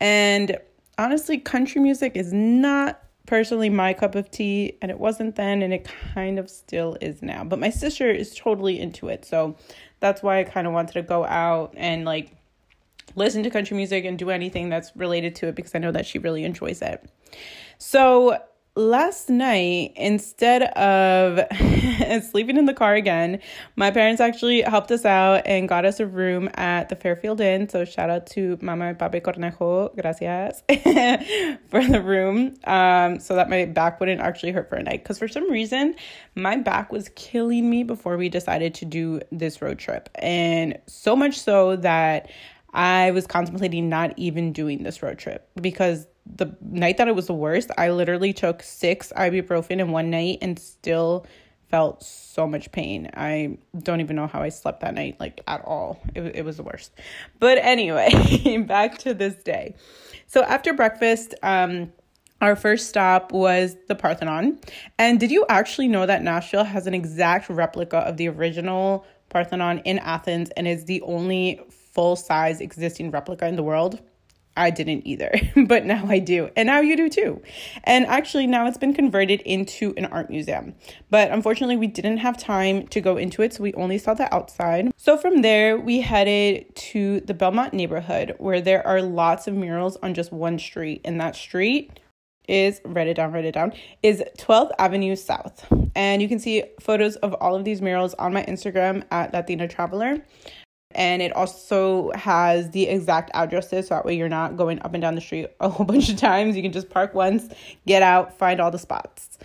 and 0.00 0.58
honestly, 0.98 1.38
country 1.38 1.80
music 1.80 2.12
is 2.16 2.32
not 2.32 3.02
personally 3.26 3.70
my 3.70 3.94
cup 3.94 4.14
of 4.14 4.30
tea, 4.30 4.76
and 4.82 4.90
it 4.90 4.98
wasn't 4.98 5.36
then, 5.36 5.62
and 5.62 5.72
it 5.72 5.88
kind 6.14 6.38
of 6.38 6.50
still 6.50 6.96
is 7.00 7.22
now. 7.22 7.44
But 7.44 7.58
my 7.58 7.70
sister 7.70 8.10
is 8.10 8.34
totally 8.34 8.80
into 8.80 9.08
it, 9.08 9.24
so 9.24 9.56
that's 10.00 10.22
why 10.22 10.40
I 10.40 10.44
kind 10.44 10.66
of 10.66 10.72
wanted 10.72 10.94
to 10.94 11.02
go 11.02 11.24
out 11.24 11.74
and 11.76 12.04
like 12.04 12.36
listen 13.14 13.42
to 13.42 13.50
country 13.50 13.76
music 13.76 14.04
and 14.04 14.18
do 14.18 14.30
anything 14.30 14.68
that's 14.68 14.94
related 14.96 15.34
to 15.36 15.48
it 15.48 15.54
because 15.54 15.74
I 15.74 15.78
know 15.78 15.92
that 15.92 16.06
she 16.06 16.18
really 16.18 16.44
enjoys 16.44 16.82
it. 16.82 17.04
So 17.78 18.38
last 18.74 19.28
night, 19.28 19.92
instead 19.96 20.62
of 20.62 21.40
sleeping 22.30 22.56
in 22.56 22.64
the 22.64 22.74
car 22.74 22.94
again, 22.94 23.40
my 23.76 23.90
parents 23.90 24.20
actually 24.20 24.62
helped 24.62 24.90
us 24.90 25.04
out 25.04 25.42
and 25.44 25.68
got 25.68 25.84
us 25.84 26.00
a 26.00 26.06
room 26.06 26.48
at 26.54 26.88
the 26.88 26.96
Fairfield 26.96 27.40
Inn. 27.40 27.68
So 27.68 27.84
shout 27.84 28.08
out 28.08 28.26
to 28.28 28.58
Mama 28.62 28.86
and 28.86 28.98
Papi 28.98 29.20
Cornejo, 29.20 29.94
gracias 29.94 30.62
for 31.68 31.86
the 31.86 32.00
room, 32.02 32.54
um, 32.64 33.18
so 33.20 33.34
that 33.34 33.50
my 33.50 33.66
back 33.66 34.00
wouldn't 34.00 34.20
actually 34.20 34.52
hurt 34.52 34.68
for 34.68 34.76
a 34.76 34.82
night. 34.82 35.02
Because 35.02 35.18
for 35.18 35.28
some 35.28 35.50
reason, 35.50 35.94
my 36.34 36.56
back 36.56 36.92
was 36.92 37.10
killing 37.14 37.68
me 37.68 37.84
before 37.84 38.16
we 38.16 38.28
decided 38.28 38.74
to 38.74 38.84
do 38.84 39.20
this 39.30 39.60
road 39.60 39.78
trip, 39.78 40.08
and 40.16 40.78
so 40.86 41.14
much 41.14 41.38
so 41.38 41.76
that 41.76 42.30
I 42.72 43.10
was 43.10 43.26
contemplating 43.26 43.88
not 43.88 44.14
even 44.16 44.52
doing 44.52 44.82
this 44.82 45.02
road 45.02 45.18
trip 45.18 45.48
because 45.60 46.06
the 46.24 46.56
night 46.60 46.96
that 46.98 47.08
it 47.08 47.14
was 47.14 47.26
the 47.26 47.34
worst, 47.34 47.70
I 47.76 47.90
literally 47.90 48.32
took 48.32 48.62
six 48.62 49.12
ibuprofen 49.16 49.80
in 49.80 49.90
one 49.90 50.10
night 50.10 50.38
and 50.40 50.58
still 50.58 51.26
felt 51.68 52.02
so 52.02 52.46
much 52.46 52.70
pain. 52.70 53.10
I 53.14 53.58
don't 53.78 54.00
even 54.00 54.16
know 54.16 54.26
how 54.26 54.42
I 54.42 54.50
slept 54.50 54.80
that 54.80 54.94
night, 54.94 55.16
like 55.18 55.40
at 55.46 55.62
all. 55.64 56.02
It, 56.14 56.36
it 56.36 56.44
was 56.44 56.58
the 56.58 56.62
worst. 56.62 56.92
But 57.38 57.58
anyway, 57.58 58.64
back 58.68 58.98
to 58.98 59.14
this 59.14 59.34
day. 59.42 59.74
So 60.26 60.42
after 60.42 60.74
breakfast, 60.74 61.34
um, 61.42 61.92
our 62.42 62.56
first 62.56 62.88
stop 62.88 63.32
was 63.32 63.76
the 63.88 63.94
Parthenon. 63.94 64.58
And 64.98 65.18
did 65.18 65.30
you 65.30 65.46
actually 65.48 65.88
know 65.88 66.06
that 66.06 66.22
Nashville 66.22 66.64
has 66.64 66.86
an 66.86 66.94
exact 66.94 67.48
replica 67.48 67.98
of 67.98 68.16
the 68.16 68.28
original 68.28 69.06
Parthenon 69.30 69.78
in 69.80 69.98
Athens 70.00 70.50
and 70.50 70.68
is 70.68 70.84
the 70.84 71.00
only 71.02 71.60
full 71.92 72.16
size 72.16 72.60
existing 72.60 73.10
replica 73.10 73.46
in 73.46 73.56
the 73.56 73.62
world? 73.62 74.00
I 74.56 74.70
didn't 74.70 75.06
either, 75.06 75.32
but 75.66 75.86
now 75.86 76.04
I 76.06 76.18
do. 76.18 76.50
And 76.56 76.66
now 76.66 76.80
you 76.80 76.96
do 76.96 77.08
too. 77.08 77.42
And 77.84 78.06
actually, 78.06 78.46
now 78.46 78.66
it's 78.66 78.78
been 78.78 78.94
converted 78.94 79.40
into 79.42 79.94
an 79.96 80.06
art 80.06 80.28
museum. 80.28 80.74
But 81.10 81.30
unfortunately, 81.30 81.76
we 81.76 81.86
didn't 81.86 82.18
have 82.18 82.36
time 82.36 82.86
to 82.88 83.00
go 83.00 83.16
into 83.16 83.42
it, 83.42 83.54
so 83.54 83.62
we 83.62 83.72
only 83.74 83.98
saw 83.98 84.14
the 84.14 84.32
outside. 84.34 84.92
So 84.96 85.16
from 85.16 85.42
there, 85.42 85.78
we 85.78 86.00
headed 86.00 86.74
to 86.74 87.20
the 87.20 87.34
Belmont 87.34 87.72
neighborhood 87.72 88.34
where 88.38 88.60
there 88.60 88.86
are 88.86 89.00
lots 89.00 89.46
of 89.46 89.54
murals 89.54 89.96
on 90.02 90.14
just 90.14 90.32
one 90.32 90.58
street. 90.58 91.00
And 91.04 91.20
that 91.20 91.34
street 91.34 91.98
is 92.48 92.80
write 92.84 93.06
it 93.06 93.14
down, 93.14 93.32
write 93.32 93.44
it 93.44 93.52
down, 93.52 93.72
is 94.02 94.22
12th 94.38 94.72
Avenue 94.78 95.16
South. 95.16 95.66
And 95.94 96.20
you 96.20 96.28
can 96.28 96.38
see 96.38 96.64
photos 96.80 97.16
of 97.16 97.34
all 97.34 97.54
of 97.54 97.64
these 97.64 97.80
murals 97.80 98.14
on 98.14 98.32
my 98.32 98.44
Instagram 98.44 99.04
at 99.10 99.32
Latina 99.32 99.68
Traveler 99.68 100.22
and 100.94 101.22
it 101.22 101.34
also 101.34 102.10
has 102.12 102.70
the 102.70 102.88
exact 102.88 103.30
addresses 103.34 103.88
so 103.88 103.94
that 103.94 104.04
way 104.04 104.16
you're 104.16 104.28
not 104.28 104.56
going 104.56 104.80
up 104.82 104.94
and 104.94 105.02
down 105.02 105.14
the 105.14 105.20
street 105.20 105.48
a 105.60 105.68
whole 105.68 105.86
bunch 105.92 106.08
of 106.08 106.16
times. 106.16 106.56
You 106.56 106.62
can 106.62 106.72
just 106.72 106.90
park 106.90 107.14
once 107.14 107.48
get 107.86 108.02
out 108.02 108.38
find 108.38 108.60
all 108.60 108.70
the 108.70 108.78
spots. 108.78 109.38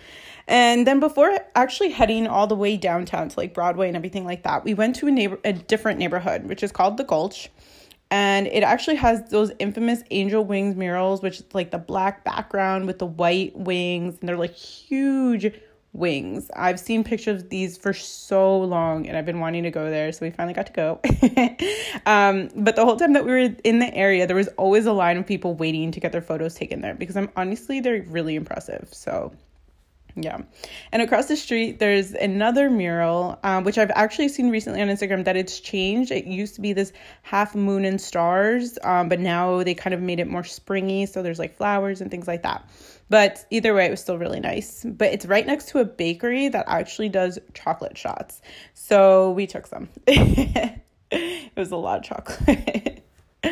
And 0.46 0.86
then 0.86 0.98
before 0.98 1.30
actually 1.54 1.90
heading 1.90 2.26
all 2.26 2.46
the 2.46 2.54
way 2.54 2.76
downtown 2.76 3.28
to 3.28 3.38
like 3.38 3.52
broadway 3.52 3.88
and 3.88 3.96
everything 3.96 4.24
like 4.24 4.44
that 4.44 4.64
we 4.64 4.72
went 4.74 4.96
to 4.96 5.08
a 5.08 5.10
neighbor 5.10 5.38
a 5.44 5.52
different 5.52 5.98
neighborhood 5.98 6.44
which 6.46 6.62
is 6.62 6.72
called 6.72 6.96
the 6.96 7.04
gulch. 7.04 7.50
And 8.10 8.46
it 8.46 8.62
actually 8.62 8.96
has 8.96 9.28
those 9.28 9.52
infamous 9.58 10.02
angel 10.10 10.44
wings 10.44 10.76
murals 10.76 11.22
which 11.22 11.40
is 11.40 11.46
like 11.52 11.70
the 11.70 11.78
black 11.78 12.24
background 12.24 12.86
with 12.86 12.98
the 12.98 13.06
white 13.06 13.56
wings 13.56 14.16
and 14.20 14.28
they're 14.28 14.36
like 14.36 14.54
huge 14.54 15.52
wings. 15.92 16.50
I've 16.54 16.78
seen 16.78 17.02
pictures 17.04 17.42
of 17.42 17.48
these 17.48 17.76
for 17.76 17.92
so 17.92 18.60
long 18.60 19.06
and 19.06 19.16
I've 19.16 19.26
been 19.26 19.40
wanting 19.40 19.64
to 19.64 19.70
go 19.70 19.90
there, 19.90 20.12
so 20.12 20.24
we 20.24 20.30
finally 20.30 20.54
got 20.54 20.66
to 20.66 20.72
go. 20.72 21.00
um, 22.06 22.50
but 22.56 22.76
the 22.76 22.84
whole 22.84 22.96
time 22.96 23.14
that 23.14 23.24
we 23.24 23.30
were 23.30 23.54
in 23.64 23.78
the 23.78 23.94
area, 23.94 24.26
there 24.26 24.36
was 24.36 24.48
always 24.56 24.86
a 24.86 24.92
line 24.92 25.16
of 25.16 25.26
people 25.26 25.54
waiting 25.54 25.90
to 25.92 26.00
get 26.00 26.12
their 26.12 26.22
photos 26.22 26.54
taken 26.54 26.80
there 26.80 26.94
because 26.94 27.16
I'm 27.16 27.30
honestly 27.36 27.80
they're 27.80 28.02
really 28.02 28.36
impressive. 28.36 28.88
So 28.92 29.32
yeah. 30.22 30.38
And 30.90 31.02
across 31.02 31.26
the 31.26 31.36
street, 31.36 31.78
there's 31.78 32.12
another 32.12 32.70
mural, 32.70 33.38
um, 33.44 33.64
which 33.64 33.78
I've 33.78 33.90
actually 33.94 34.28
seen 34.28 34.50
recently 34.50 34.82
on 34.82 34.88
Instagram 34.88 35.24
that 35.24 35.36
it's 35.36 35.60
changed. 35.60 36.10
It 36.10 36.26
used 36.26 36.56
to 36.56 36.60
be 36.60 36.72
this 36.72 36.92
half 37.22 37.54
moon 37.54 37.84
and 37.84 38.00
stars, 38.00 38.78
um, 38.82 39.08
but 39.08 39.20
now 39.20 39.62
they 39.62 39.74
kind 39.74 39.94
of 39.94 40.00
made 40.00 40.18
it 40.18 40.26
more 40.26 40.44
springy. 40.44 41.06
So 41.06 41.22
there's 41.22 41.38
like 41.38 41.56
flowers 41.56 42.00
and 42.00 42.10
things 42.10 42.26
like 42.26 42.42
that. 42.42 42.68
But 43.08 43.44
either 43.50 43.74
way, 43.74 43.86
it 43.86 43.90
was 43.90 44.00
still 44.00 44.18
really 44.18 44.40
nice. 44.40 44.84
But 44.84 45.12
it's 45.12 45.26
right 45.26 45.46
next 45.46 45.68
to 45.70 45.78
a 45.78 45.84
bakery 45.84 46.48
that 46.48 46.64
actually 46.68 47.08
does 47.08 47.38
chocolate 47.54 47.96
shots. 47.96 48.42
So 48.74 49.30
we 49.32 49.46
took 49.46 49.66
some. 49.66 49.88
it 50.06 51.52
was 51.56 51.70
a 51.70 51.76
lot 51.76 51.98
of 51.98 52.04
chocolate. 52.04 53.04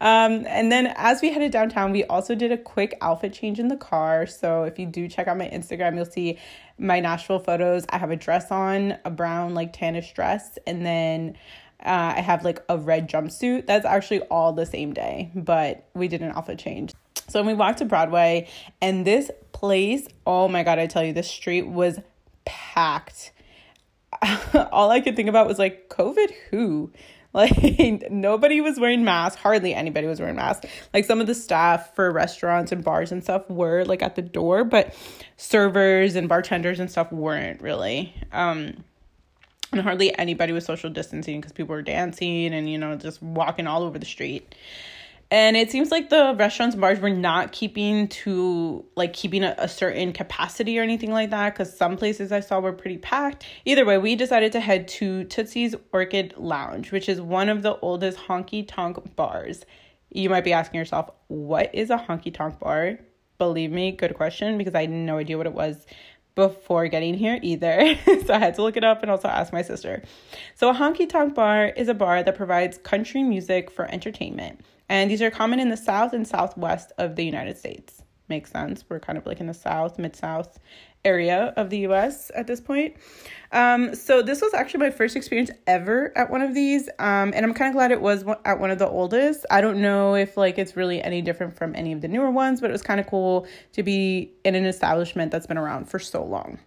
um, 0.00 0.46
and 0.46 0.72
then 0.72 0.92
as 0.96 1.20
we 1.20 1.32
headed 1.32 1.52
downtown, 1.52 1.92
we 1.92 2.04
also 2.04 2.34
did 2.34 2.52
a 2.52 2.58
quick 2.58 2.96
outfit 3.00 3.32
change 3.32 3.58
in 3.58 3.68
the 3.68 3.76
car. 3.76 4.26
So 4.26 4.64
if 4.64 4.78
you 4.78 4.86
do 4.86 5.08
check 5.08 5.28
out 5.28 5.36
my 5.36 5.48
Instagram, 5.48 5.96
you'll 5.96 6.04
see 6.06 6.38
my 6.78 7.00
Nashville 7.00 7.38
photos. 7.38 7.84
I 7.90 7.98
have 7.98 8.10
a 8.10 8.16
dress 8.16 8.50
on, 8.50 8.98
a 9.04 9.10
brown, 9.10 9.54
like 9.54 9.76
tannish 9.76 10.14
dress, 10.14 10.58
and 10.66 10.84
then 10.84 11.36
uh, 11.84 12.14
I 12.16 12.20
have 12.20 12.44
like 12.44 12.62
a 12.68 12.78
red 12.78 13.08
jumpsuit. 13.08 13.66
That's 13.66 13.84
actually 13.84 14.20
all 14.22 14.52
the 14.52 14.66
same 14.66 14.92
day, 14.92 15.30
but 15.34 15.86
we 15.94 16.08
did 16.08 16.22
an 16.22 16.32
outfit 16.32 16.58
change. 16.58 16.92
So 17.28 17.42
we 17.42 17.54
walked 17.54 17.78
to 17.78 17.84
Broadway, 17.84 18.48
and 18.80 19.06
this 19.06 19.30
place, 19.52 20.06
oh 20.26 20.48
my 20.48 20.62
God, 20.62 20.78
I 20.78 20.86
tell 20.86 21.04
you, 21.04 21.12
this 21.12 21.30
street 21.30 21.66
was 21.66 21.98
packed. 22.44 23.32
All 24.72 24.90
I 24.90 25.00
could 25.00 25.16
think 25.16 25.28
about 25.28 25.46
was 25.46 25.58
like, 25.58 25.88
COVID 25.88 26.32
who? 26.50 26.92
Like 27.34 28.12
nobody 28.12 28.60
was 28.60 28.78
wearing 28.78 29.02
masks, 29.02 29.40
hardly 29.40 29.74
anybody 29.74 30.06
was 30.06 30.20
wearing 30.20 30.36
masks. 30.36 30.66
Like 30.92 31.04
some 31.04 31.20
of 31.20 31.26
the 31.26 31.34
staff 31.34 31.92
for 31.96 32.08
restaurants 32.12 32.70
and 32.70 32.84
bars 32.84 33.10
and 33.10 33.24
stuff 33.24 33.50
were 33.50 33.84
like 33.84 34.02
at 34.02 34.14
the 34.14 34.22
door, 34.22 34.62
but 34.62 34.94
servers 35.36 36.14
and 36.14 36.28
bartenders 36.28 36.78
and 36.78 36.88
stuff 36.88 37.10
weren't 37.10 37.60
really. 37.60 38.14
Um 38.30 38.84
and 39.72 39.82
hardly 39.82 40.16
anybody 40.16 40.52
was 40.52 40.64
social 40.64 40.90
distancing 40.90 41.40
because 41.40 41.50
people 41.50 41.74
were 41.74 41.82
dancing 41.82 42.54
and 42.54 42.70
you 42.70 42.78
know 42.78 42.94
just 42.94 43.20
walking 43.20 43.66
all 43.66 43.82
over 43.82 43.98
the 43.98 44.06
street 44.06 44.54
and 45.34 45.56
it 45.56 45.68
seems 45.68 45.90
like 45.90 46.10
the 46.10 46.32
restaurants 46.38 46.74
and 46.74 46.80
bars 46.80 47.00
were 47.00 47.10
not 47.10 47.50
keeping 47.50 48.06
to 48.06 48.84
like 48.94 49.12
keeping 49.12 49.42
a, 49.42 49.52
a 49.58 49.68
certain 49.68 50.12
capacity 50.12 50.78
or 50.78 50.82
anything 50.82 51.10
like 51.10 51.30
that 51.30 51.52
because 51.52 51.76
some 51.76 51.96
places 51.96 52.30
i 52.30 52.38
saw 52.38 52.60
were 52.60 52.72
pretty 52.72 52.98
packed 52.98 53.44
either 53.64 53.84
way 53.84 53.98
we 53.98 54.14
decided 54.14 54.52
to 54.52 54.60
head 54.60 54.86
to 54.86 55.24
tootsie's 55.24 55.74
orchid 55.92 56.32
lounge 56.36 56.92
which 56.92 57.08
is 57.08 57.20
one 57.20 57.48
of 57.48 57.62
the 57.62 57.76
oldest 57.80 58.16
honky 58.16 58.64
tonk 58.66 59.16
bars 59.16 59.64
you 60.10 60.30
might 60.30 60.44
be 60.44 60.52
asking 60.52 60.78
yourself 60.78 61.10
what 61.26 61.74
is 61.74 61.90
a 61.90 61.98
honky 61.98 62.32
tonk 62.32 62.58
bar 62.60 62.96
believe 63.38 63.72
me 63.72 63.90
good 63.90 64.14
question 64.14 64.56
because 64.56 64.74
i 64.74 64.82
had 64.82 64.90
no 64.90 65.18
idea 65.18 65.36
what 65.36 65.46
it 65.46 65.52
was 65.52 65.84
before 66.36 66.88
getting 66.88 67.14
here 67.14 67.38
either. 67.42 67.94
so 68.26 68.34
I 68.34 68.40
had 68.40 68.56
to 68.56 68.62
look 68.62 68.76
it 68.76 68.82
up 68.82 69.02
and 69.02 69.10
also 69.12 69.28
ask 69.28 69.52
my 69.52 69.62
sister. 69.62 70.02
So, 70.56 70.68
a 70.68 70.74
honky 70.74 71.08
tonk 71.08 71.32
bar 71.32 71.66
is 71.66 71.86
a 71.86 71.94
bar 71.94 72.24
that 72.24 72.34
provides 72.34 72.76
country 72.78 73.22
music 73.22 73.70
for 73.70 73.84
entertainment. 73.88 74.60
And 74.88 75.10
these 75.10 75.22
are 75.22 75.30
common 75.30 75.60
in 75.60 75.70
the 75.70 75.76
south 75.76 76.12
and 76.12 76.26
southwest 76.26 76.92
of 76.98 77.16
the 77.16 77.24
United 77.24 77.58
States. 77.58 78.02
Makes 78.28 78.52
sense. 78.52 78.84
We're 78.88 79.00
kind 79.00 79.18
of 79.18 79.26
like 79.26 79.40
in 79.40 79.46
the 79.46 79.54
south, 79.54 79.98
mid 79.98 80.16
south 80.16 80.58
area 81.04 81.52
of 81.56 81.68
the 81.68 81.78
US 81.80 82.30
at 82.34 82.46
this 82.46 82.60
point. 82.60 82.96
Um, 83.52 83.94
so 83.94 84.22
this 84.22 84.40
was 84.40 84.54
actually 84.54 84.80
my 84.80 84.90
first 84.90 85.16
experience 85.16 85.50
ever 85.66 86.16
at 86.16 86.30
one 86.30 86.40
of 86.40 86.54
these. 86.54 86.88
Um, 86.98 87.32
and 87.34 87.44
I'm 87.44 87.52
kind 87.52 87.68
of 87.68 87.74
glad 87.74 87.90
it 87.90 88.00
was 88.00 88.24
at 88.44 88.58
one 88.58 88.70
of 88.70 88.78
the 88.78 88.88
oldest. 88.88 89.44
I 89.50 89.60
don't 89.60 89.82
know 89.82 90.14
if 90.14 90.36
like 90.36 90.58
it's 90.58 90.76
really 90.76 91.02
any 91.02 91.20
different 91.20 91.56
from 91.56 91.74
any 91.74 91.92
of 91.92 92.00
the 92.00 92.08
newer 92.08 92.30
ones, 92.30 92.60
but 92.60 92.70
it 92.70 92.72
was 92.72 92.82
kind 92.82 92.98
of 92.98 93.06
cool 93.06 93.46
to 93.72 93.82
be 93.82 94.32
in 94.44 94.54
an 94.54 94.64
establishment 94.64 95.30
that's 95.30 95.46
been 95.46 95.58
around 95.58 95.90
for 95.90 95.98
so 95.98 96.24
long. 96.24 96.58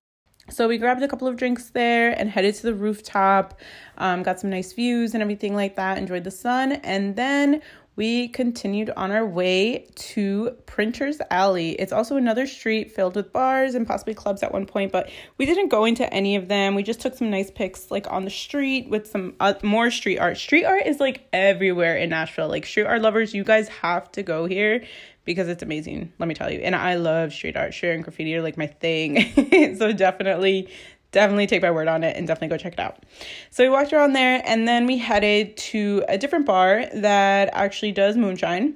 So 0.49 0.69
we 0.69 0.77
grabbed 0.77 1.03
a 1.03 1.09
couple 1.09 1.27
of 1.27 1.35
drinks 1.35 1.71
there 1.71 2.11
and 2.17 2.29
headed 2.29 2.55
to 2.55 2.63
the 2.63 2.73
rooftop. 2.73 3.59
Um, 3.97 4.23
got 4.23 4.39
some 4.39 4.49
nice 4.49 4.71
views 4.71 5.13
and 5.13 5.21
everything 5.21 5.53
like 5.53 5.75
that. 5.75 5.97
Enjoyed 5.97 6.23
the 6.23 6.31
sun, 6.31 6.73
and 6.73 7.17
then 7.17 7.61
we 7.97 8.27
continued 8.27 8.91
on 8.95 9.11
our 9.11 9.25
way 9.25 9.87
to 9.95 10.55
Printer's 10.67 11.19
Alley. 11.31 11.71
It's 11.71 11.91
also 11.91 12.15
another 12.15 12.45
street 12.45 12.91
filled 12.91 13.15
with 13.15 13.33
bars 13.33 13.73
and 13.73 13.87
possibly 13.87 14.13
clubs 14.13 14.43
at 14.43 14.53
one 14.53 14.67
point, 14.67 14.91
but 14.91 15.09
we 15.39 15.47
didn't 15.47 15.69
go 15.69 15.83
into 15.83 16.11
any 16.13 16.35
of 16.35 16.47
them. 16.47 16.75
We 16.75 16.83
just 16.83 17.01
took 17.01 17.15
some 17.15 17.31
nice 17.31 17.49
pics 17.49 17.89
like 17.89 18.09
on 18.09 18.23
the 18.23 18.29
street 18.29 18.87
with 18.87 19.07
some 19.07 19.33
uh, 19.39 19.55
more 19.63 19.89
street 19.89 20.19
art. 20.19 20.37
Street 20.37 20.63
art 20.63 20.85
is 20.85 20.99
like 20.99 21.27
everywhere 21.33 21.97
in 21.97 22.11
Nashville. 22.11 22.47
Like 22.47 22.67
street 22.67 22.85
art 22.85 23.01
lovers, 23.01 23.33
you 23.33 23.43
guys 23.43 23.67
have 23.67 24.11
to 24.11 24.21
go 24.21 24.45
here 24.45 24.85
because 25.25 25.47
it's 25.47 25.63
amazing. 25.63 26.13
Let 26.19 26.29
me 26.29 26.35
tell 26.35 26.51
you. 26.51 26.59
And 26.59 26.75
I 26.75 26.95
love 26.95 27.33
street 27.33 27.57
art. 27.57 27.73
Street 27.73 27.95
and 27.95 28.03
graffiti 28.03 28.35
are 28.35 28.43
like 28.43 28.57
my 28.59 28.67
thing. 28.67 29.75
so 29.77 29.91
definitely 29.91 30.69
definitely 31.11 31.47
take 31.47 31.61
my 31.61 31.71
word 31.71 31.87
on 31.87 32.03
it 32.03 32.15
and 32.15 32.27
definitely 32.27 32.55
go 32.55 32.61
check 32.61 32.73
it 32.73 32.79
out. 32.79 33.03
So 33.49 33.63
we 33.63 33.69
walked 33.69 33.93
around 33.93 34.13
there 34.13 34.41
and 34.45 34.67
then 34.67 34.85
we 34.85 34.97
headed 34.97 35.57
to 35.57 36.03
a 36.07 36.17
different 36.17 36.45
bar 36.45 36.85
that 36.93 37.49
actually 37.53 37.91
does 37.91 38.17
moonshine. 38.17 38.75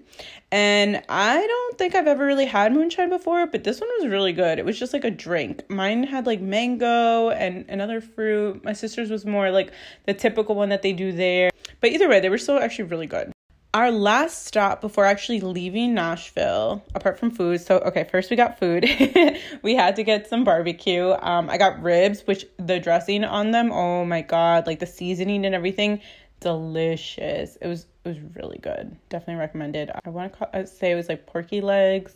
And 0.53 1.01
I 1.07 1.45
don't 1.45 1.77
think 1.77 1.95
I've 1.95 2.07
ever 2.07 2.25
really 2.25 2.45
had 2.45 2.73
moonshine 2.73 3.09
before, 3.09 3.47
but 3.47 3.63
this 3.63 3.79
one 3.79 3.89
was 3.99 4.07
really 4.07 4.33
good. 4.33 4.59
It 4.59 4.65
was 4.65 4.77
just 4.77 4.91
like 4.91 5.05
a 5.05 5.11
drink. 5.11 5.69
Mine 5.69 6.03
had 6.03 6.25
like 6.25 6.41
mango 6.41 7.29
and 7.29 7.65
another 7.69 8.01
fruit. 8.01 8.63
My 8.63 8.73
sister's 8.73 9.09
was 9.09 9.25
more 9.25 9.49
like 9.49 9.71
the 10.05 10.13
typical 10.13 10.55
one 10.55 10.69
that 10.69 10.81
they 10.81 10.91
do 10.91 11.13
there. 11.13 11.51
But 11.79 11.91
either 11.91 12.09
way, 12.09 12.19
they 12.19 12.29
were 12.29 12.37
still 12.37 12.59
actually 12.59 12.85
really 12.85 13.07
good 13.07 13.31
our 13.73 13.91
last 13.91 14.45
stop 14.45 14.81
before 14.81 15.05
actually 15.05 15.39
leaving 15.39 15.93
Nashville, 15.93 16.83
apart 16.93 17.17
from 17.17 17.31
food. 17.31 17.61
So, 17.61 17.77
okay, 17.79 18.03
first 18.03 18.29
we 18.29 18.35
got 18.35 18.59
food. 18.59 18.85
we 19.61 19.75
had 19.75 19.95
to 19.95 20.03
get 20.03 20.27
some 20.27 20.43
barbecue. 20.43 21.11
Um, 21.21 21.49
I 21.49 21.57
got 21.57 21.81
ribs, 21.81 22.21
which 22.27 22.45
the 22.57 22.79
dressing 22.79 23.23
on 23.23 23.51
them, 23.51 23.71
oh 23.71 24.05
my 24.05 24.21
god, 24.21 24.67
like 24.67 24.79
the 24.79 24.85
seasoning 24.85 25.45
and 25.45 25.55
everything, 25.55 26.01
delicious. 26.41 27.57
It 27.61 27.67
was 27.67 27.87
it 28.03 28.09
was 28.09 28.17
really 28.35 28.57
good. 28.57 28.97
Definitely 29.09 29.39
recommended. 29.39 29.91
I 30.03 30.09
want 30.09 30.33
to 30.53 30.67
say 30.67 30.91
it 30.91 30.95
was 30.95 31.07
like 31.07 31.27
Porky 31.27 31.61
Legs 31.61 32.13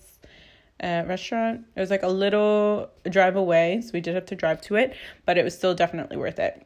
uh, 0.84 1.04
restaurant. 1.08 1.66
It 1.76 1.80
was 1.80 1.90
like 1.90 2.04
a 2.04 2.10
little 2.10 2.90
drive 3.10 3.36
away, 3.36 3.82
so 3.82 3.92
we 3.94 4.02
did 4.02 4.16
have 4.16 4.26
to 4.28 4.36
drive 4.36 4.62
to 4.62 4.76
it, 4.76 4.96
but 5.26 5.38
it 5.38 5.44
was 5.44 5.56
still 5.56 5.76
definitely 5.76 6.18
worth 6.18 6.40
it. 6.40 6.66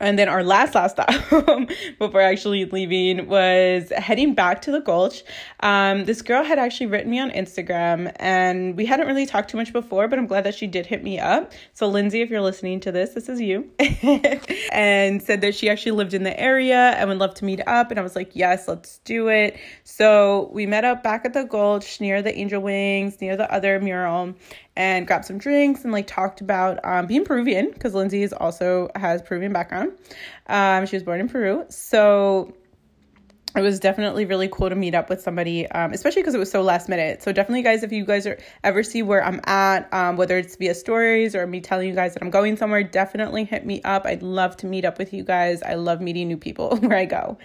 And 0.00 0.18
then 0.18 0.28
our 0.30 0.42
last 0.42 0.74
last 0.74 0.92
stop 0.92 1.10
before 1.98 2.22
actually 2.22 2.64
leaving 2.64 3.26
was 3.26 3.90
heading 3.90 4.34
back 4.34 4.62
to 4.62 4.70
the 4.70 4.80
Gulch. 4.80 5.22
Um, 5.60 6.06
this 6.06 6.22
girl 6.22 6.42
had 6.42 6.58
actually 6.58 6.86
written 6.86 7.10
me 7.10 7.18
on 7.18 7.30
Instagram, 7.30 8.10
and 8.16 8.76
we 8.76 8.86
hadn't 8.86 9.06
really 9.06 9.26
talked 9.26 9.50
too 9.50 9.58
much 9.58 9.74
before, 9.74 10.08
but 10.08 10.18
I'm 10.18 10.26
glad 10.26 10.44
that 10.44 10.54
she 10.54 10.66
did 10.66 10.86
hit 10.86 11.04
me 11.04 11.18
up. 11.18 11.52
So 11.74 11.86
Lindsay, 11.86 12.22
if 12.22 12.30
you're 12.30 12.40
listening 12.40 12.80
to 12.80 12.92
this, 12.92 13.10
this 13.10 13.28
is 13.28 13.42
you. 13.42 13.70
and 14.72 15.22
said 15.22 15.42
that 15.42 15.54
she 15.54 15.68
actually 15.68 15.92
lived 15.92 16.14
in 16.14 16.22
the 16.22 16.38
area 16.40 16.92
and 16.96 17.10
would 17.10 17.18
love 17.18 17.34
to 17.34 17.44
meet 17.44 17.60
up. 17.66 17.90
And 17.90 18.00
I 18.00 18.02
was 18.02 18.16
like, 18.16 18.34
yes, 18.34 18.68
let's 18.68 18.98
do 18.98 19.28
it. 19.28 19.58
So 19.84 20.48
we 20.52 20.64
met 20.64 20.86
up 20.86 21.02
back 21.02 21.26
at 21.26 21.34
the 21.34 21.44
Gulch 21.44 22.00
near 22.00 22.22
the 22.22 22.34
Angel 22.34 22.62
Wings, 22.62 23.20
near 23.20 23.36
the 23.36 23.52
other 23.52 23.78
mural, 23.80 24.34
and 24.76 25.06
grabbed 25.06 25.24
some 25.24 25.38
drinks 25.38 25.84
and 25.84 25.92
like 25.92 26.06
talked 26.06 26.40
about 26.40 26.78
um, 26.84 27.06
being 27.06 27.24
Peruvian 27.24 27.70
because 27.72 27.94
Lindsay 27.94 28.22
is 28.22 28.32
also 28.32 28.90
has 28.96 29.22
Peruvian 29.22 29.52
background. 29.52 29.92
Um, 30.46 30.86
she 30.86 30.96
was 30.96 31.02
born 31.02 31.20
in 31.20 31.28
Peru, 31.28 31.64
so 31.68 32.54
it 33.56 33.62
was 33.62 33.80
definitely 33.80 34.24
really 34.24 34.48
cool 34.48 34.68
to 34.68 34.76
meet 34.76 34.94
up 34.94 35.08
with 35.08 35.20
somebody, 35.20 35.68
um, 35.72 35.92
especially 35.92 36.22
because 36.22 36.34
it 36.34 36.38
was 36.38 36.50
so 36.50 36.62
last 36.62 36.88
minute. 36.88 37.22
So 37.22 37.32
definitely, 37.32 37.62
guys, 37.62 37.82
if 37.82 37.90
you 37.90 38.04
guys 38.04 38.26
are 38.26 38.38
ever 38.62 38.82
see 38.82 39.02
where 39.02 39.24
I'm 39.24 39.40
at, 39.44 39.92
um, 39.92 40.16
whether 40.16 40.38
it's 40.38 40.56
via 40.56 40.74
stories 40.74 41.34
or 41.34 41.46
me 41.46 41.60
telling 41.60 41.88
you 41.88 41.94
guys 41.94 42.14
that 42.14 42.22
I'm 42.22 42.30
going 42.30 42.56
somewhere, 42.56 42.84
definitely 42.84 43.44
hit 43.44 43.66
me 43.66 43.82
up. 43.82 44.06
I'd 44.06 44.22
love 44.22 44.56
to 44.58 44.66
meet 44.66 44.84
up 44.84 44.98
with 44.98 45.12
you 45.12 45.24
guys. 45.24 45.62
I 45.62 45.74
love 45.74 46.00
meeting 46.00 46.28
new 46.28 46.36
people 46.36 46.76
where 46.80 46.96
I 46.96 47.06
go. 47.06 47.38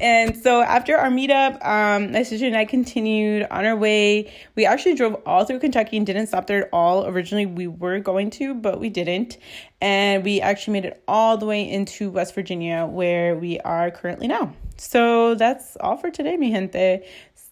And 0.00 0.36
so 0.36 0.62
after 0.62 0.96
our 0.96 1.10
meetup, 1.10 1.64
um, 1.64 2.12
my 2.12 2.22
sister 2.22 2.46
and 2.46 2.56
I 2.56 2.64
continued 2.64 3.46
on 3.50 3.66
our 3.66 3.76
way. 3.76 4.32
We 4.54 4.64
actually 4.64 4.94
drove 4.94 5.20
all 5.26 5.44
through 5.44 5.60
Kentucky 5.60 5.96
and 5.98 6.06
didn't 6.06 6.28
stop 6.28 6.46
there 6.46 6.64
at 6.64 6.70
all. 6.72 7.06
Originally, 7.06 7.46
we 7.46 7.66
were 7.66 7.98
going 8.00 8.30
to, 8.30 8.54
but 8.54 8.80
we 8.80 8.88
didn't. 8.88 9.36
And 9.80 10.22
we 10.24 10.40
actually 10.40 10.74
made 10.74 10.84
it 10.84 11.02
all 11.08 11.38
the 11.38 11.46
way 11.46 11.68
into 11.68 12.10
West 12.10 12.34
Virginia, 12.34 12.86
where 12.86 13.34
we 13.34 13.58
are 13.60 13.90
currently 13.90 14.28
now. 14.28 14.52
So 14.76 15.34
that's 15.34 15.76
all 15.80 15.96
for 15.96 16.10
today, 16.10 16.36
mi 16.36 16.50
gente. 16.50 17.02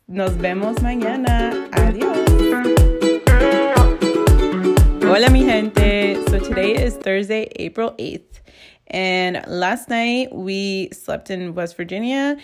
Nos 0.07 0.33
vemos 0.33 0.77
mañana. 0.77 1.71
Adiós. 1.71 2.29
Hola, 5.03 5.31
mi 5.31 5.45
gente. 5.45 6.23
So 6.29 6.39
today 6.39 6.73
is 6.75 6.97
Thursday, 6.97 7.49
April 7.57 7.95
8th. 7.99 8.41
And 8.89 9.43
last 9.47 9.89
night 9.89 10.35
we 10.35 10.91
slept 10.93 11.31
in 11.31 11.55
West 11.55 11.77
Virginia 11.77 12.37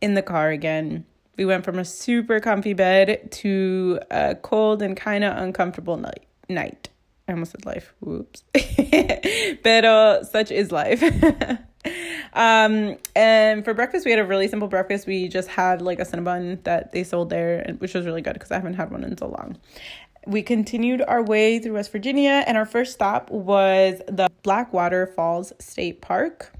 in 0.00 0.14
the 0.14 0.22
car 0.22 0.50
again. 0.50 1.04
We 1.36 1.44
went 1.44 1.64
from 1.64 1.78
a 1.78 1.84
super 1.84 2.40
comfy 2.40 2.72
bed 2.72 3.30
to 3.32 4.00
a 4.10 4.34
cold 4.34 4.82
and 4.82 4.96
kind 4.96 5.22
of 5.22 5.36
uncomfortable 5.36 5.96
night. 5.96 6.24
night. 6.48 6.88
I 7.28 7.32
almost 7.32 7.52
said 7.52 7.66
life. 7.66 7.92
Whoops. 8.00 8.42
Pero 9.62 10.22
such 10.22 10.50
is 10.50 10.72
life. 10.72 11.02
um, 12.32 12.96
and 13.14 13.64
for 13.64 13.74
breakfast, 13.74 14.06
we 14.06 14.10
had 14.10 14.18
a 14.18 14.24
really 14.24 14.48
simple 14.48 14.68
breakfast. 14.68 15.06
We 15.06 15.28
just 15.28 15.48
had 15.48 15.82
like 15.82 16.00
a 16.00 16.04
cinnabon 16.04 16.64
that 16.64 16.92
they 16.92 17.04
sold 17.04 17.28
there, 17.28 17.74
which 17.78 17.92
was 17.92 18.06
really 18.06 18.22
good 18.22 18.32
because 18.32 18.50
I 18.50 18.54
haven't 18.54 18.74
had 18.74 18.90
one 18.90 19.04
in 19.04 19.16
so 19.18 19.28
long. 19.28 19.58
We 20.26 20.42
continued 20.42 21.02
our 21.06 21.22
way 21.22 21.58
through 21.58 21.74
West 21.74 21.92
Virginia, 21.92 22.44
and 22.46 22.56
our 22.56 22.66
first 22.66 22.92
stop 22.92 23.30
was 23.30 24.00
the 24.08 24.28
Blackwater 24.42 25.06
Falls 25.06 25.52
State 25.58 26.00
Park. 26.00 26.52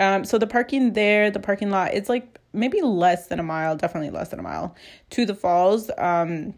Um, 0.00 0.24
so 0.24 0.38
the 0.38 0.46
parking 0.46 0.92
there, 0.92 1.30
the 1.30 1.40
parking 1.40 1.70
lot, 1.70 1.94
it's 1.94 2.08
like 2.08 2.38
maybe 2.52 2.80
less 2.82 3.28
than 3.28 3.38
a 3.38 3.42
mile, 3.42 3.76
definitely 3.76 4.10
less 4.10 4.30
than 4.30 4.38
a 4.38 4.42
mile 4.42 4.74
to 5.10 5.24
the 5.24 5.34
falls. 5.34 5.90
Um, 5.98 6.54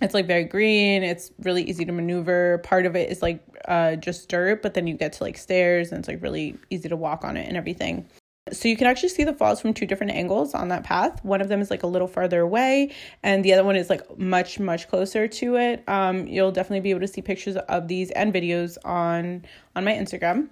it's 0.00 0.14
like 0.14 0.26
very 0.26 0.44
green. 0.44 1.02
It's 1.02 1.32
really 1.40 1.62
easy 1.62 1.84
to 1.84 1.92
maneuver. 1.92 2.58
Part 2.58 2.86
of 2.86 2.96
it 2.96 3.10
is 3.10 3.22
like 3.22 3.44
uh 3.66 3.96
just 3.96 4.28
dirt 4.28 4.62
but 4.62 4.74
then 4.74 4.86
you 4.86 4.94
get 4.94 5.14
to 5.14 5.24
like 5.24 5.36
stairs 5.36 5.90
and 5.90 5.98
it's 5.98 6.08
like 6.08 6.22
really 6.22 6.56
easy 6.70 6.88
to 6.88 6.96
walk 6.96 7.24
on 7.24 7.36
it 7.36 7.48
and 7.48 7.56
everything. 7.56 8.08
So 8.50 8.68
you 8.68 8.78
can 8.78 8.86
actually 8.86 9.10
see 9.10 9.24
the 9.24 9.34
falls 9.34 9.60
from 9.60 9.74
two 9.74 9.84
different 9.84 10.12
angles 10.12 10.54
on 10.54 10.68
that 10.68 10.82
path. 10.82 11.22
One 11.22 11.42
of 11.42 11.48
them 11.48 11.60
is 11.60 11.70
like 11.70 11.82
a 11.82 11.86
little 11.86 12.08
farther 12.08 12.40
away 12.40 12.94
and 13.22 13.44
the 13.44 13.52
other 13.52 13.64
one 13.64 13.76
is 13.76 13.90
like 13.90 14.18
much 14.18 14.58
much 14.60 14.88
closer 14.88 15.26
to 15.28 15.56
it. 15.56 15.84
Um 15.88 16.26
you'll 16.26 16.52
definitely 16.52 16.80
be 16.80 16.90
able 16.90 17.00
to 17.00 17.08
see 17.08 17.22
pictures 17.22 17.56
of 17.56 17.88
these 17.88 18.10
and 18.12 18.32
videos 18.32 18.78
on 18.84 19.44
on 19.74 19.84
my 19.84 19.92
instagram 19.92 20.48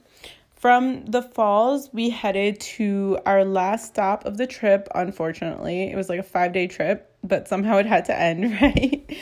from 0.56 1.04
the 1.04 1.22
falls, 1.22 1.90
we 1.92 2.10
headed 2.10 2.60
to 2.60 3.18
our 3.26 3.44
last 3.44 3.86
stop 3.86 4.24
of 4.24 4.38
the 4.38 4.46
trip. 4.46 4.88
Unfortunately, 4.94 5.90
it 5.90 5.96
was 5.96 6.08
like 6.08 6.18
a 6.18 6.24
five 6.24 6.52
day 6.52 6.66
trip, 6.66 7.14
but 7.22 7.46
somehow 7.46 7.76
it 7.76 7.86
had 7.86 8.06
to 8.06 8.18
end, 8.18 8.52
right? 8.62 9.16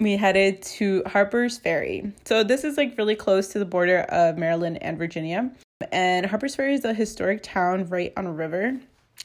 we 0.00 0.16
headed 0.16 0.60
to 0.62 1.02
Harper's 1.06 1.58
Ferry. 1.58 2.12
So, 2.24 2.42
this 2.42 2.64
is 2.64 2.76
like 2.76 2.98
really 2.98 3.14
close 3.14 3.48
to 3.48 3.58
the 3.58 3.64
border 3.64 4.00
of 4.00 4.36
Maryland 4.36 4.78
and 4.82 4.98
Virginia. 4.98 5.50
And 5.90 6.26
Harper's 6.26 6.56
Ferry 6.56 6.74
is 6.74 6.84
a 6.84 6.92
historic 6.92 7.42
town 7.42 7.88
right 7.88 8.12
on 8.16 8.26
a 8.26 8.32
river. 8.32 8.78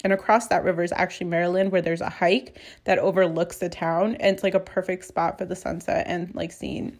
And 0.03 0.13
across 0.13 0.47
that 0.47 0.63
river 0.63 0.83
is 0.83 0.91
actually 0.91 1.27
Maryland, 1.27 1.71
where 1.71 1.81
there's 1.81 2.01
a 2.01 2.09
hike 2.09 2.59
that 2.83 2.99
overlooks 2.99 3.57
the 3.57 3.69
town. 3.69 4.15
And 4.15 4.35
it's 4.35 4.43
like 4.43 4.53
a 4.53 4.59
perfect 4.59 5.05
spot 5.05 5.39
for 5.39 5.45
the 5.45 5.55
sunset 5.55 6.05
and 6.07 6.33
like 6.35 6.51
seeing 6.51 6.99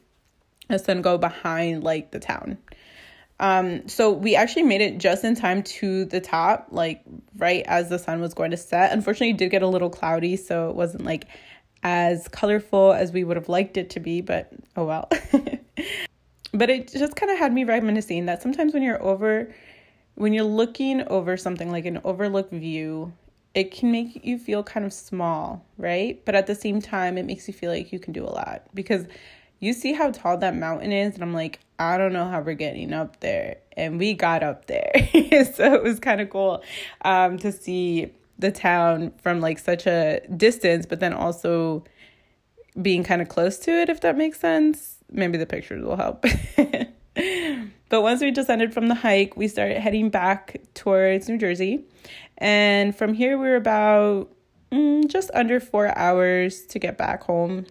the 0.67 0.79
sun 0.79 1.01
go 1.01 1.17
behind 1.17 1.83
like 1.83 2.11
the 2.11 2.19
town. 2.19 2.57
Um, 3.39 3.87
so 3.87 4.11
we 4.11 4.35
actually 4.35 4.63
made 4.63 4.81
it 4.81 4.97
just 4.97 5.23
in 5.23 5.35
time 5.35 5.61
to 5.63 6.05
the 6.05 6.19
top, 6.19 6.67
like 6.71 7.01
right 7.37 7.63
as 7.67 7.89
the 7.89 7.99
sun 7.99 8.19
was 8.19 8.33
going 8.33 8.51
to 8.51 8.57
set. 8.57 8.91
Unfortunately, 8.91 9.31
it 9.31 9.37
did 9.37 9.51
get 9.51 9.61
a 9.61 9.67
little 9.67 9.89
cloudy, 9.89 10.35
so 10.35 10.69
it 10.69 10.75
wasn't 10.75 11.05
like 11.05 11.27
as 11.83 12.27
colorful 12.27 12.93
as 12.93 13.11
we 13.11 13.23
would 13.23 13.37
have 13.37 13.49
liked 13.49 13.77
it 13.77 13.91
to 13.91 13.99
be, 13.99 14.21
but 14.21 14.49
oh 14.75 14.85
well. 14.85 15.07
but 16.53 16.69
it 16.69 16.91
just 16.91 17.15
kind 17.15 17.31
of 17.31 17.37
had 17.37 17.53
me 17.53 17.63
reminiscing 17.63 18.25
that 18.25 18.41
sometimes 18.41 18.73
when 18.73 18.81
you're 18.81 19.01
over 19.03 19.53
when 20.15 20.33
you're 20.33 20.43
looking 20.43 21.07
over 21.09 21.37
something 21.37 21.71
like 21.71 21.85
an 21.85 22.01
overlook 22.03 22.49
view, 22.49 23.13
it 23.53 23.69
can 23.69 23.91
make 23.91 24.25
you 24.25 24.39
feel 24.39 24.63
kind 24.63 24.83
of 24.83 24.91
small, 24.91 25.63
right? 25.77 26.19
But 26.25 26.33
at 26.33 26.47
the 26.47 26.55
same 26.55 26.81
time, 26.81 27.19
it 27.19 27.25
makes 27.27 27.47
you 27.47 27.53
feel 27.53 27.71
like 27.71 27.93
you 27.93 27.99
can 27.99 28.13
do 28.13 28.23
a 28.23 28.29
lot 28.29 28.63
because 28.73 29.05
you 29.59 29.73
see 29.73 29.93
how 29.93 30.11
tall 30.11 30.37
that 30.37 30.55
mountain 30.55 30.91
is? 30.91 31.15
And 31.15 31.23
i'm 31.23 31.33
like 31.33 31.59
i 31.79 31.97
don't 31.97 32.13
know 32.13 32.25
how 32.25 32.41
we're 32.41 32.55
getting 32.55 32.93
up 32.93 33.19
there. 33.19 33.57
And 33.75 33.99
we 33.99 34.13
got 34.13 34.43
up 34.43 34.65
there. 34.67 34.91
So 35.53 35.73
it 35.73 35.83
was 35.83 35.99
kind 35.99 36.19
of 36.21 36.29
cool 36.29 36.63
um, 37.03 37.37
to 37.39 37.51
see 37.51 38.11
the 38.39 38.51
town 38.51 39.11
from 39.21 39.39
like 39.39 39.59
such 39.59 39.85
a 39.85 40.21
distance 40.35 40.85
but 40.85 40.99
then 40.99 41.13
also 41.13 41.83
being 42.81 43.03
kind 43.03 43.21
of 43.21 43.29
close 43.29 43.57
to 43.59 43.71
it 43.71 43.89
if 43.89 44.01
that 44.01 44.17
makes 44.17 44.39
sense. 44.39 44.97
Maybe 45.11 45.37
the 45.37 45.45
pictures 45.45 45.83
will 45.83 45.95
help. 45.95 46.25
But 47.89 48.01
once 48.01 48.21
we 48.21 48.31
descended 48.31 48.73
from 48.73 48.87
the 48.89 48.95
hike 48.95 49.37
we 49.37 49.47
started 49.47 49.79
heading 49.79 50.09
back 50.09 50.57
towards 50.73 51.29
new 51.29 51.37
jersey. 51.37 51.85
And 52.37 52.95
from 52.95 53.13
here 53.13 53.37
we 53.37 53.47
were 53.47 53.55
about 53.55 54.29
mm, 54.71 55.07
just 55.07 55.31
under 55.33 55.59
four 55.59 55.97
hours 55.97 56.65
to 56.67 56.79
get 56.79 56.97
back 56.97 57.23
home 57.23 57.65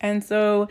and 0.00 0.22
so 0.22 0.68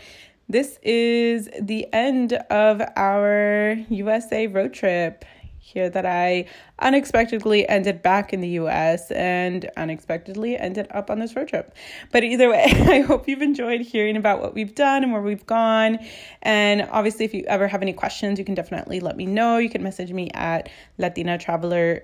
this 0.50 0.78
is 0.84 1.50
the 1.60 1.88
end 1.94 2.34
of 2.34 2.82
our 2.96 3.78
USA 3.90 4.48
road 4.48 4.74
trip 4.74 5.26
here 5.64 5.90
that 5.90 6.06
I 6.06 6.46
unexpectedly 6.80 7.68
ended 7.68 8.02
back 8.02 8.34
in 8.34 8.42
the 8.42 8.50
US 8.50 9.10
and 9.12 9.70
unexpectedly 9.78 10.58
ended 10.58 10.88
up 10.92 11.10
on 11.10 11.20
this 11.20 11.36
road 11.36 11.48
trip. 11.48 11.74
But 12.12 12.24
either 12.24 12.50
way, 12.50 12.66
I 12.88 13.00
hope 13.00 13.28
you've 13.28 13.42
enjoyed 13.42 13.82
hearing 13.82 14.18
about 14.18 14.42
what 14.42 14.54
we've 14.54 14.76
done 14.76 15.04
and 15.04 15.14
where 15.14 15.22
we've 15.22 15.46
gone. 15.46 16.00
And 16.42 16.88
obviously, 16.92 17.26
if 17.26 17.34
you 17.34 17.46
ever 17.48 17.68
have 17.68 17.82
any 17.82 17.94
questions, 17.94 18.38
you 18.38 18.46
can 18.46 18.56
definitely 18.56 19.00
let 19.00 19.16
me 19.16 19.26
know. 19.26 19.58
You 19.58 19.70
can 19.70 19.82
message 19.82 20.12
me 20.12 20.30
at 20.34 20.70
Latina 20.98 21.38
Traveler 21.38 22.04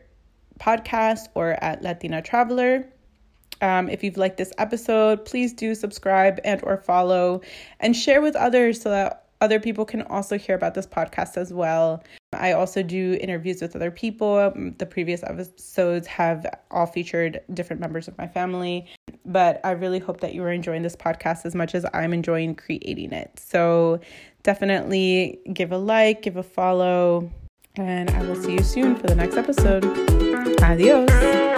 Podcast 0.60 1.28
or 1.36 1.62
at 1.62 1.82
Latina 1.84 2.22
Traveler. 2.22 2.88
Um, 3.62 3.90
if 3.90 4.04
you've 4.04 4.18
liked 4.18 4.38
this 4.38 4.54
episode, 4.58 5.26
please 5.26 5.54
do 5.54 5.76
subscribe 5.76 6.40
and 6.44 6.62
or 6.64 6.78
follow 6.78 7.42
and 7.80 7.96
share 7.96 8.22
with 8.22 8.36
others 8.36 8.82
so 8.82 8.90
that 8.90 9.26
other 9.42 9.60
people 9.60 9.86
can 9.86 10.02
also 10.04 10.38
hear 10.38 10.56
about 10.56 10.74
this 10.74 10.86
podcast 10.86 11.38
as 11.38 11.54
well. 11.54 12.04
I 12.34 12.52
also 12.52 12.84
do 12.84 13.18
interviews 13.20 13.62
with 13.62 13.76
other 13.76 13.90
people. 13.90 14.38
Um, 14.38 14.76
the 14.78 14.86
previous 14.86 15.24
episodes 15.24 16.08
have 16.08 16.46
all 16.70 16.86
featured 16.86 17.42
different 17.54 17.80
members 17.80 18.08
of 18.08 18.18
my 18.18 18.28
family, 18.28 18.86
but 19.26 19.62
I 19.64 19.72
really 19.72 20.00
hope 20.00 20.20
that 20.22 20.34
you 20.34 20.44
are 20.44 20.52
enjoying 20.52 20.84
this 20.84 20.96
podcast 20.96 21.46
as 21.46 21.56
much 21.56 21.74
as 21.74 21.86
I'm 21.94 22.14
enjoying 22.14 22.56
creating 22.56 23.14
it. 23.14 23.40
So 23.40 24.00
definitely 24.44 25.40
give 25.52 25.72
a 25.72 25.78
like, 25.78 26.22
give 26.22 26.38
a 26.38 26.44
follow, 26.44 27.32
and 27.76 28.10
I 28.12 28.24
will 28.24 28.36
see 28.36 28.54
you 28.54 28.64
soon 28.64 28.96
for 28.96 29.08
the 29.08 29.16
next 29.16 29.38
episode. 29.38 29.86
Adios. 30.62 31.49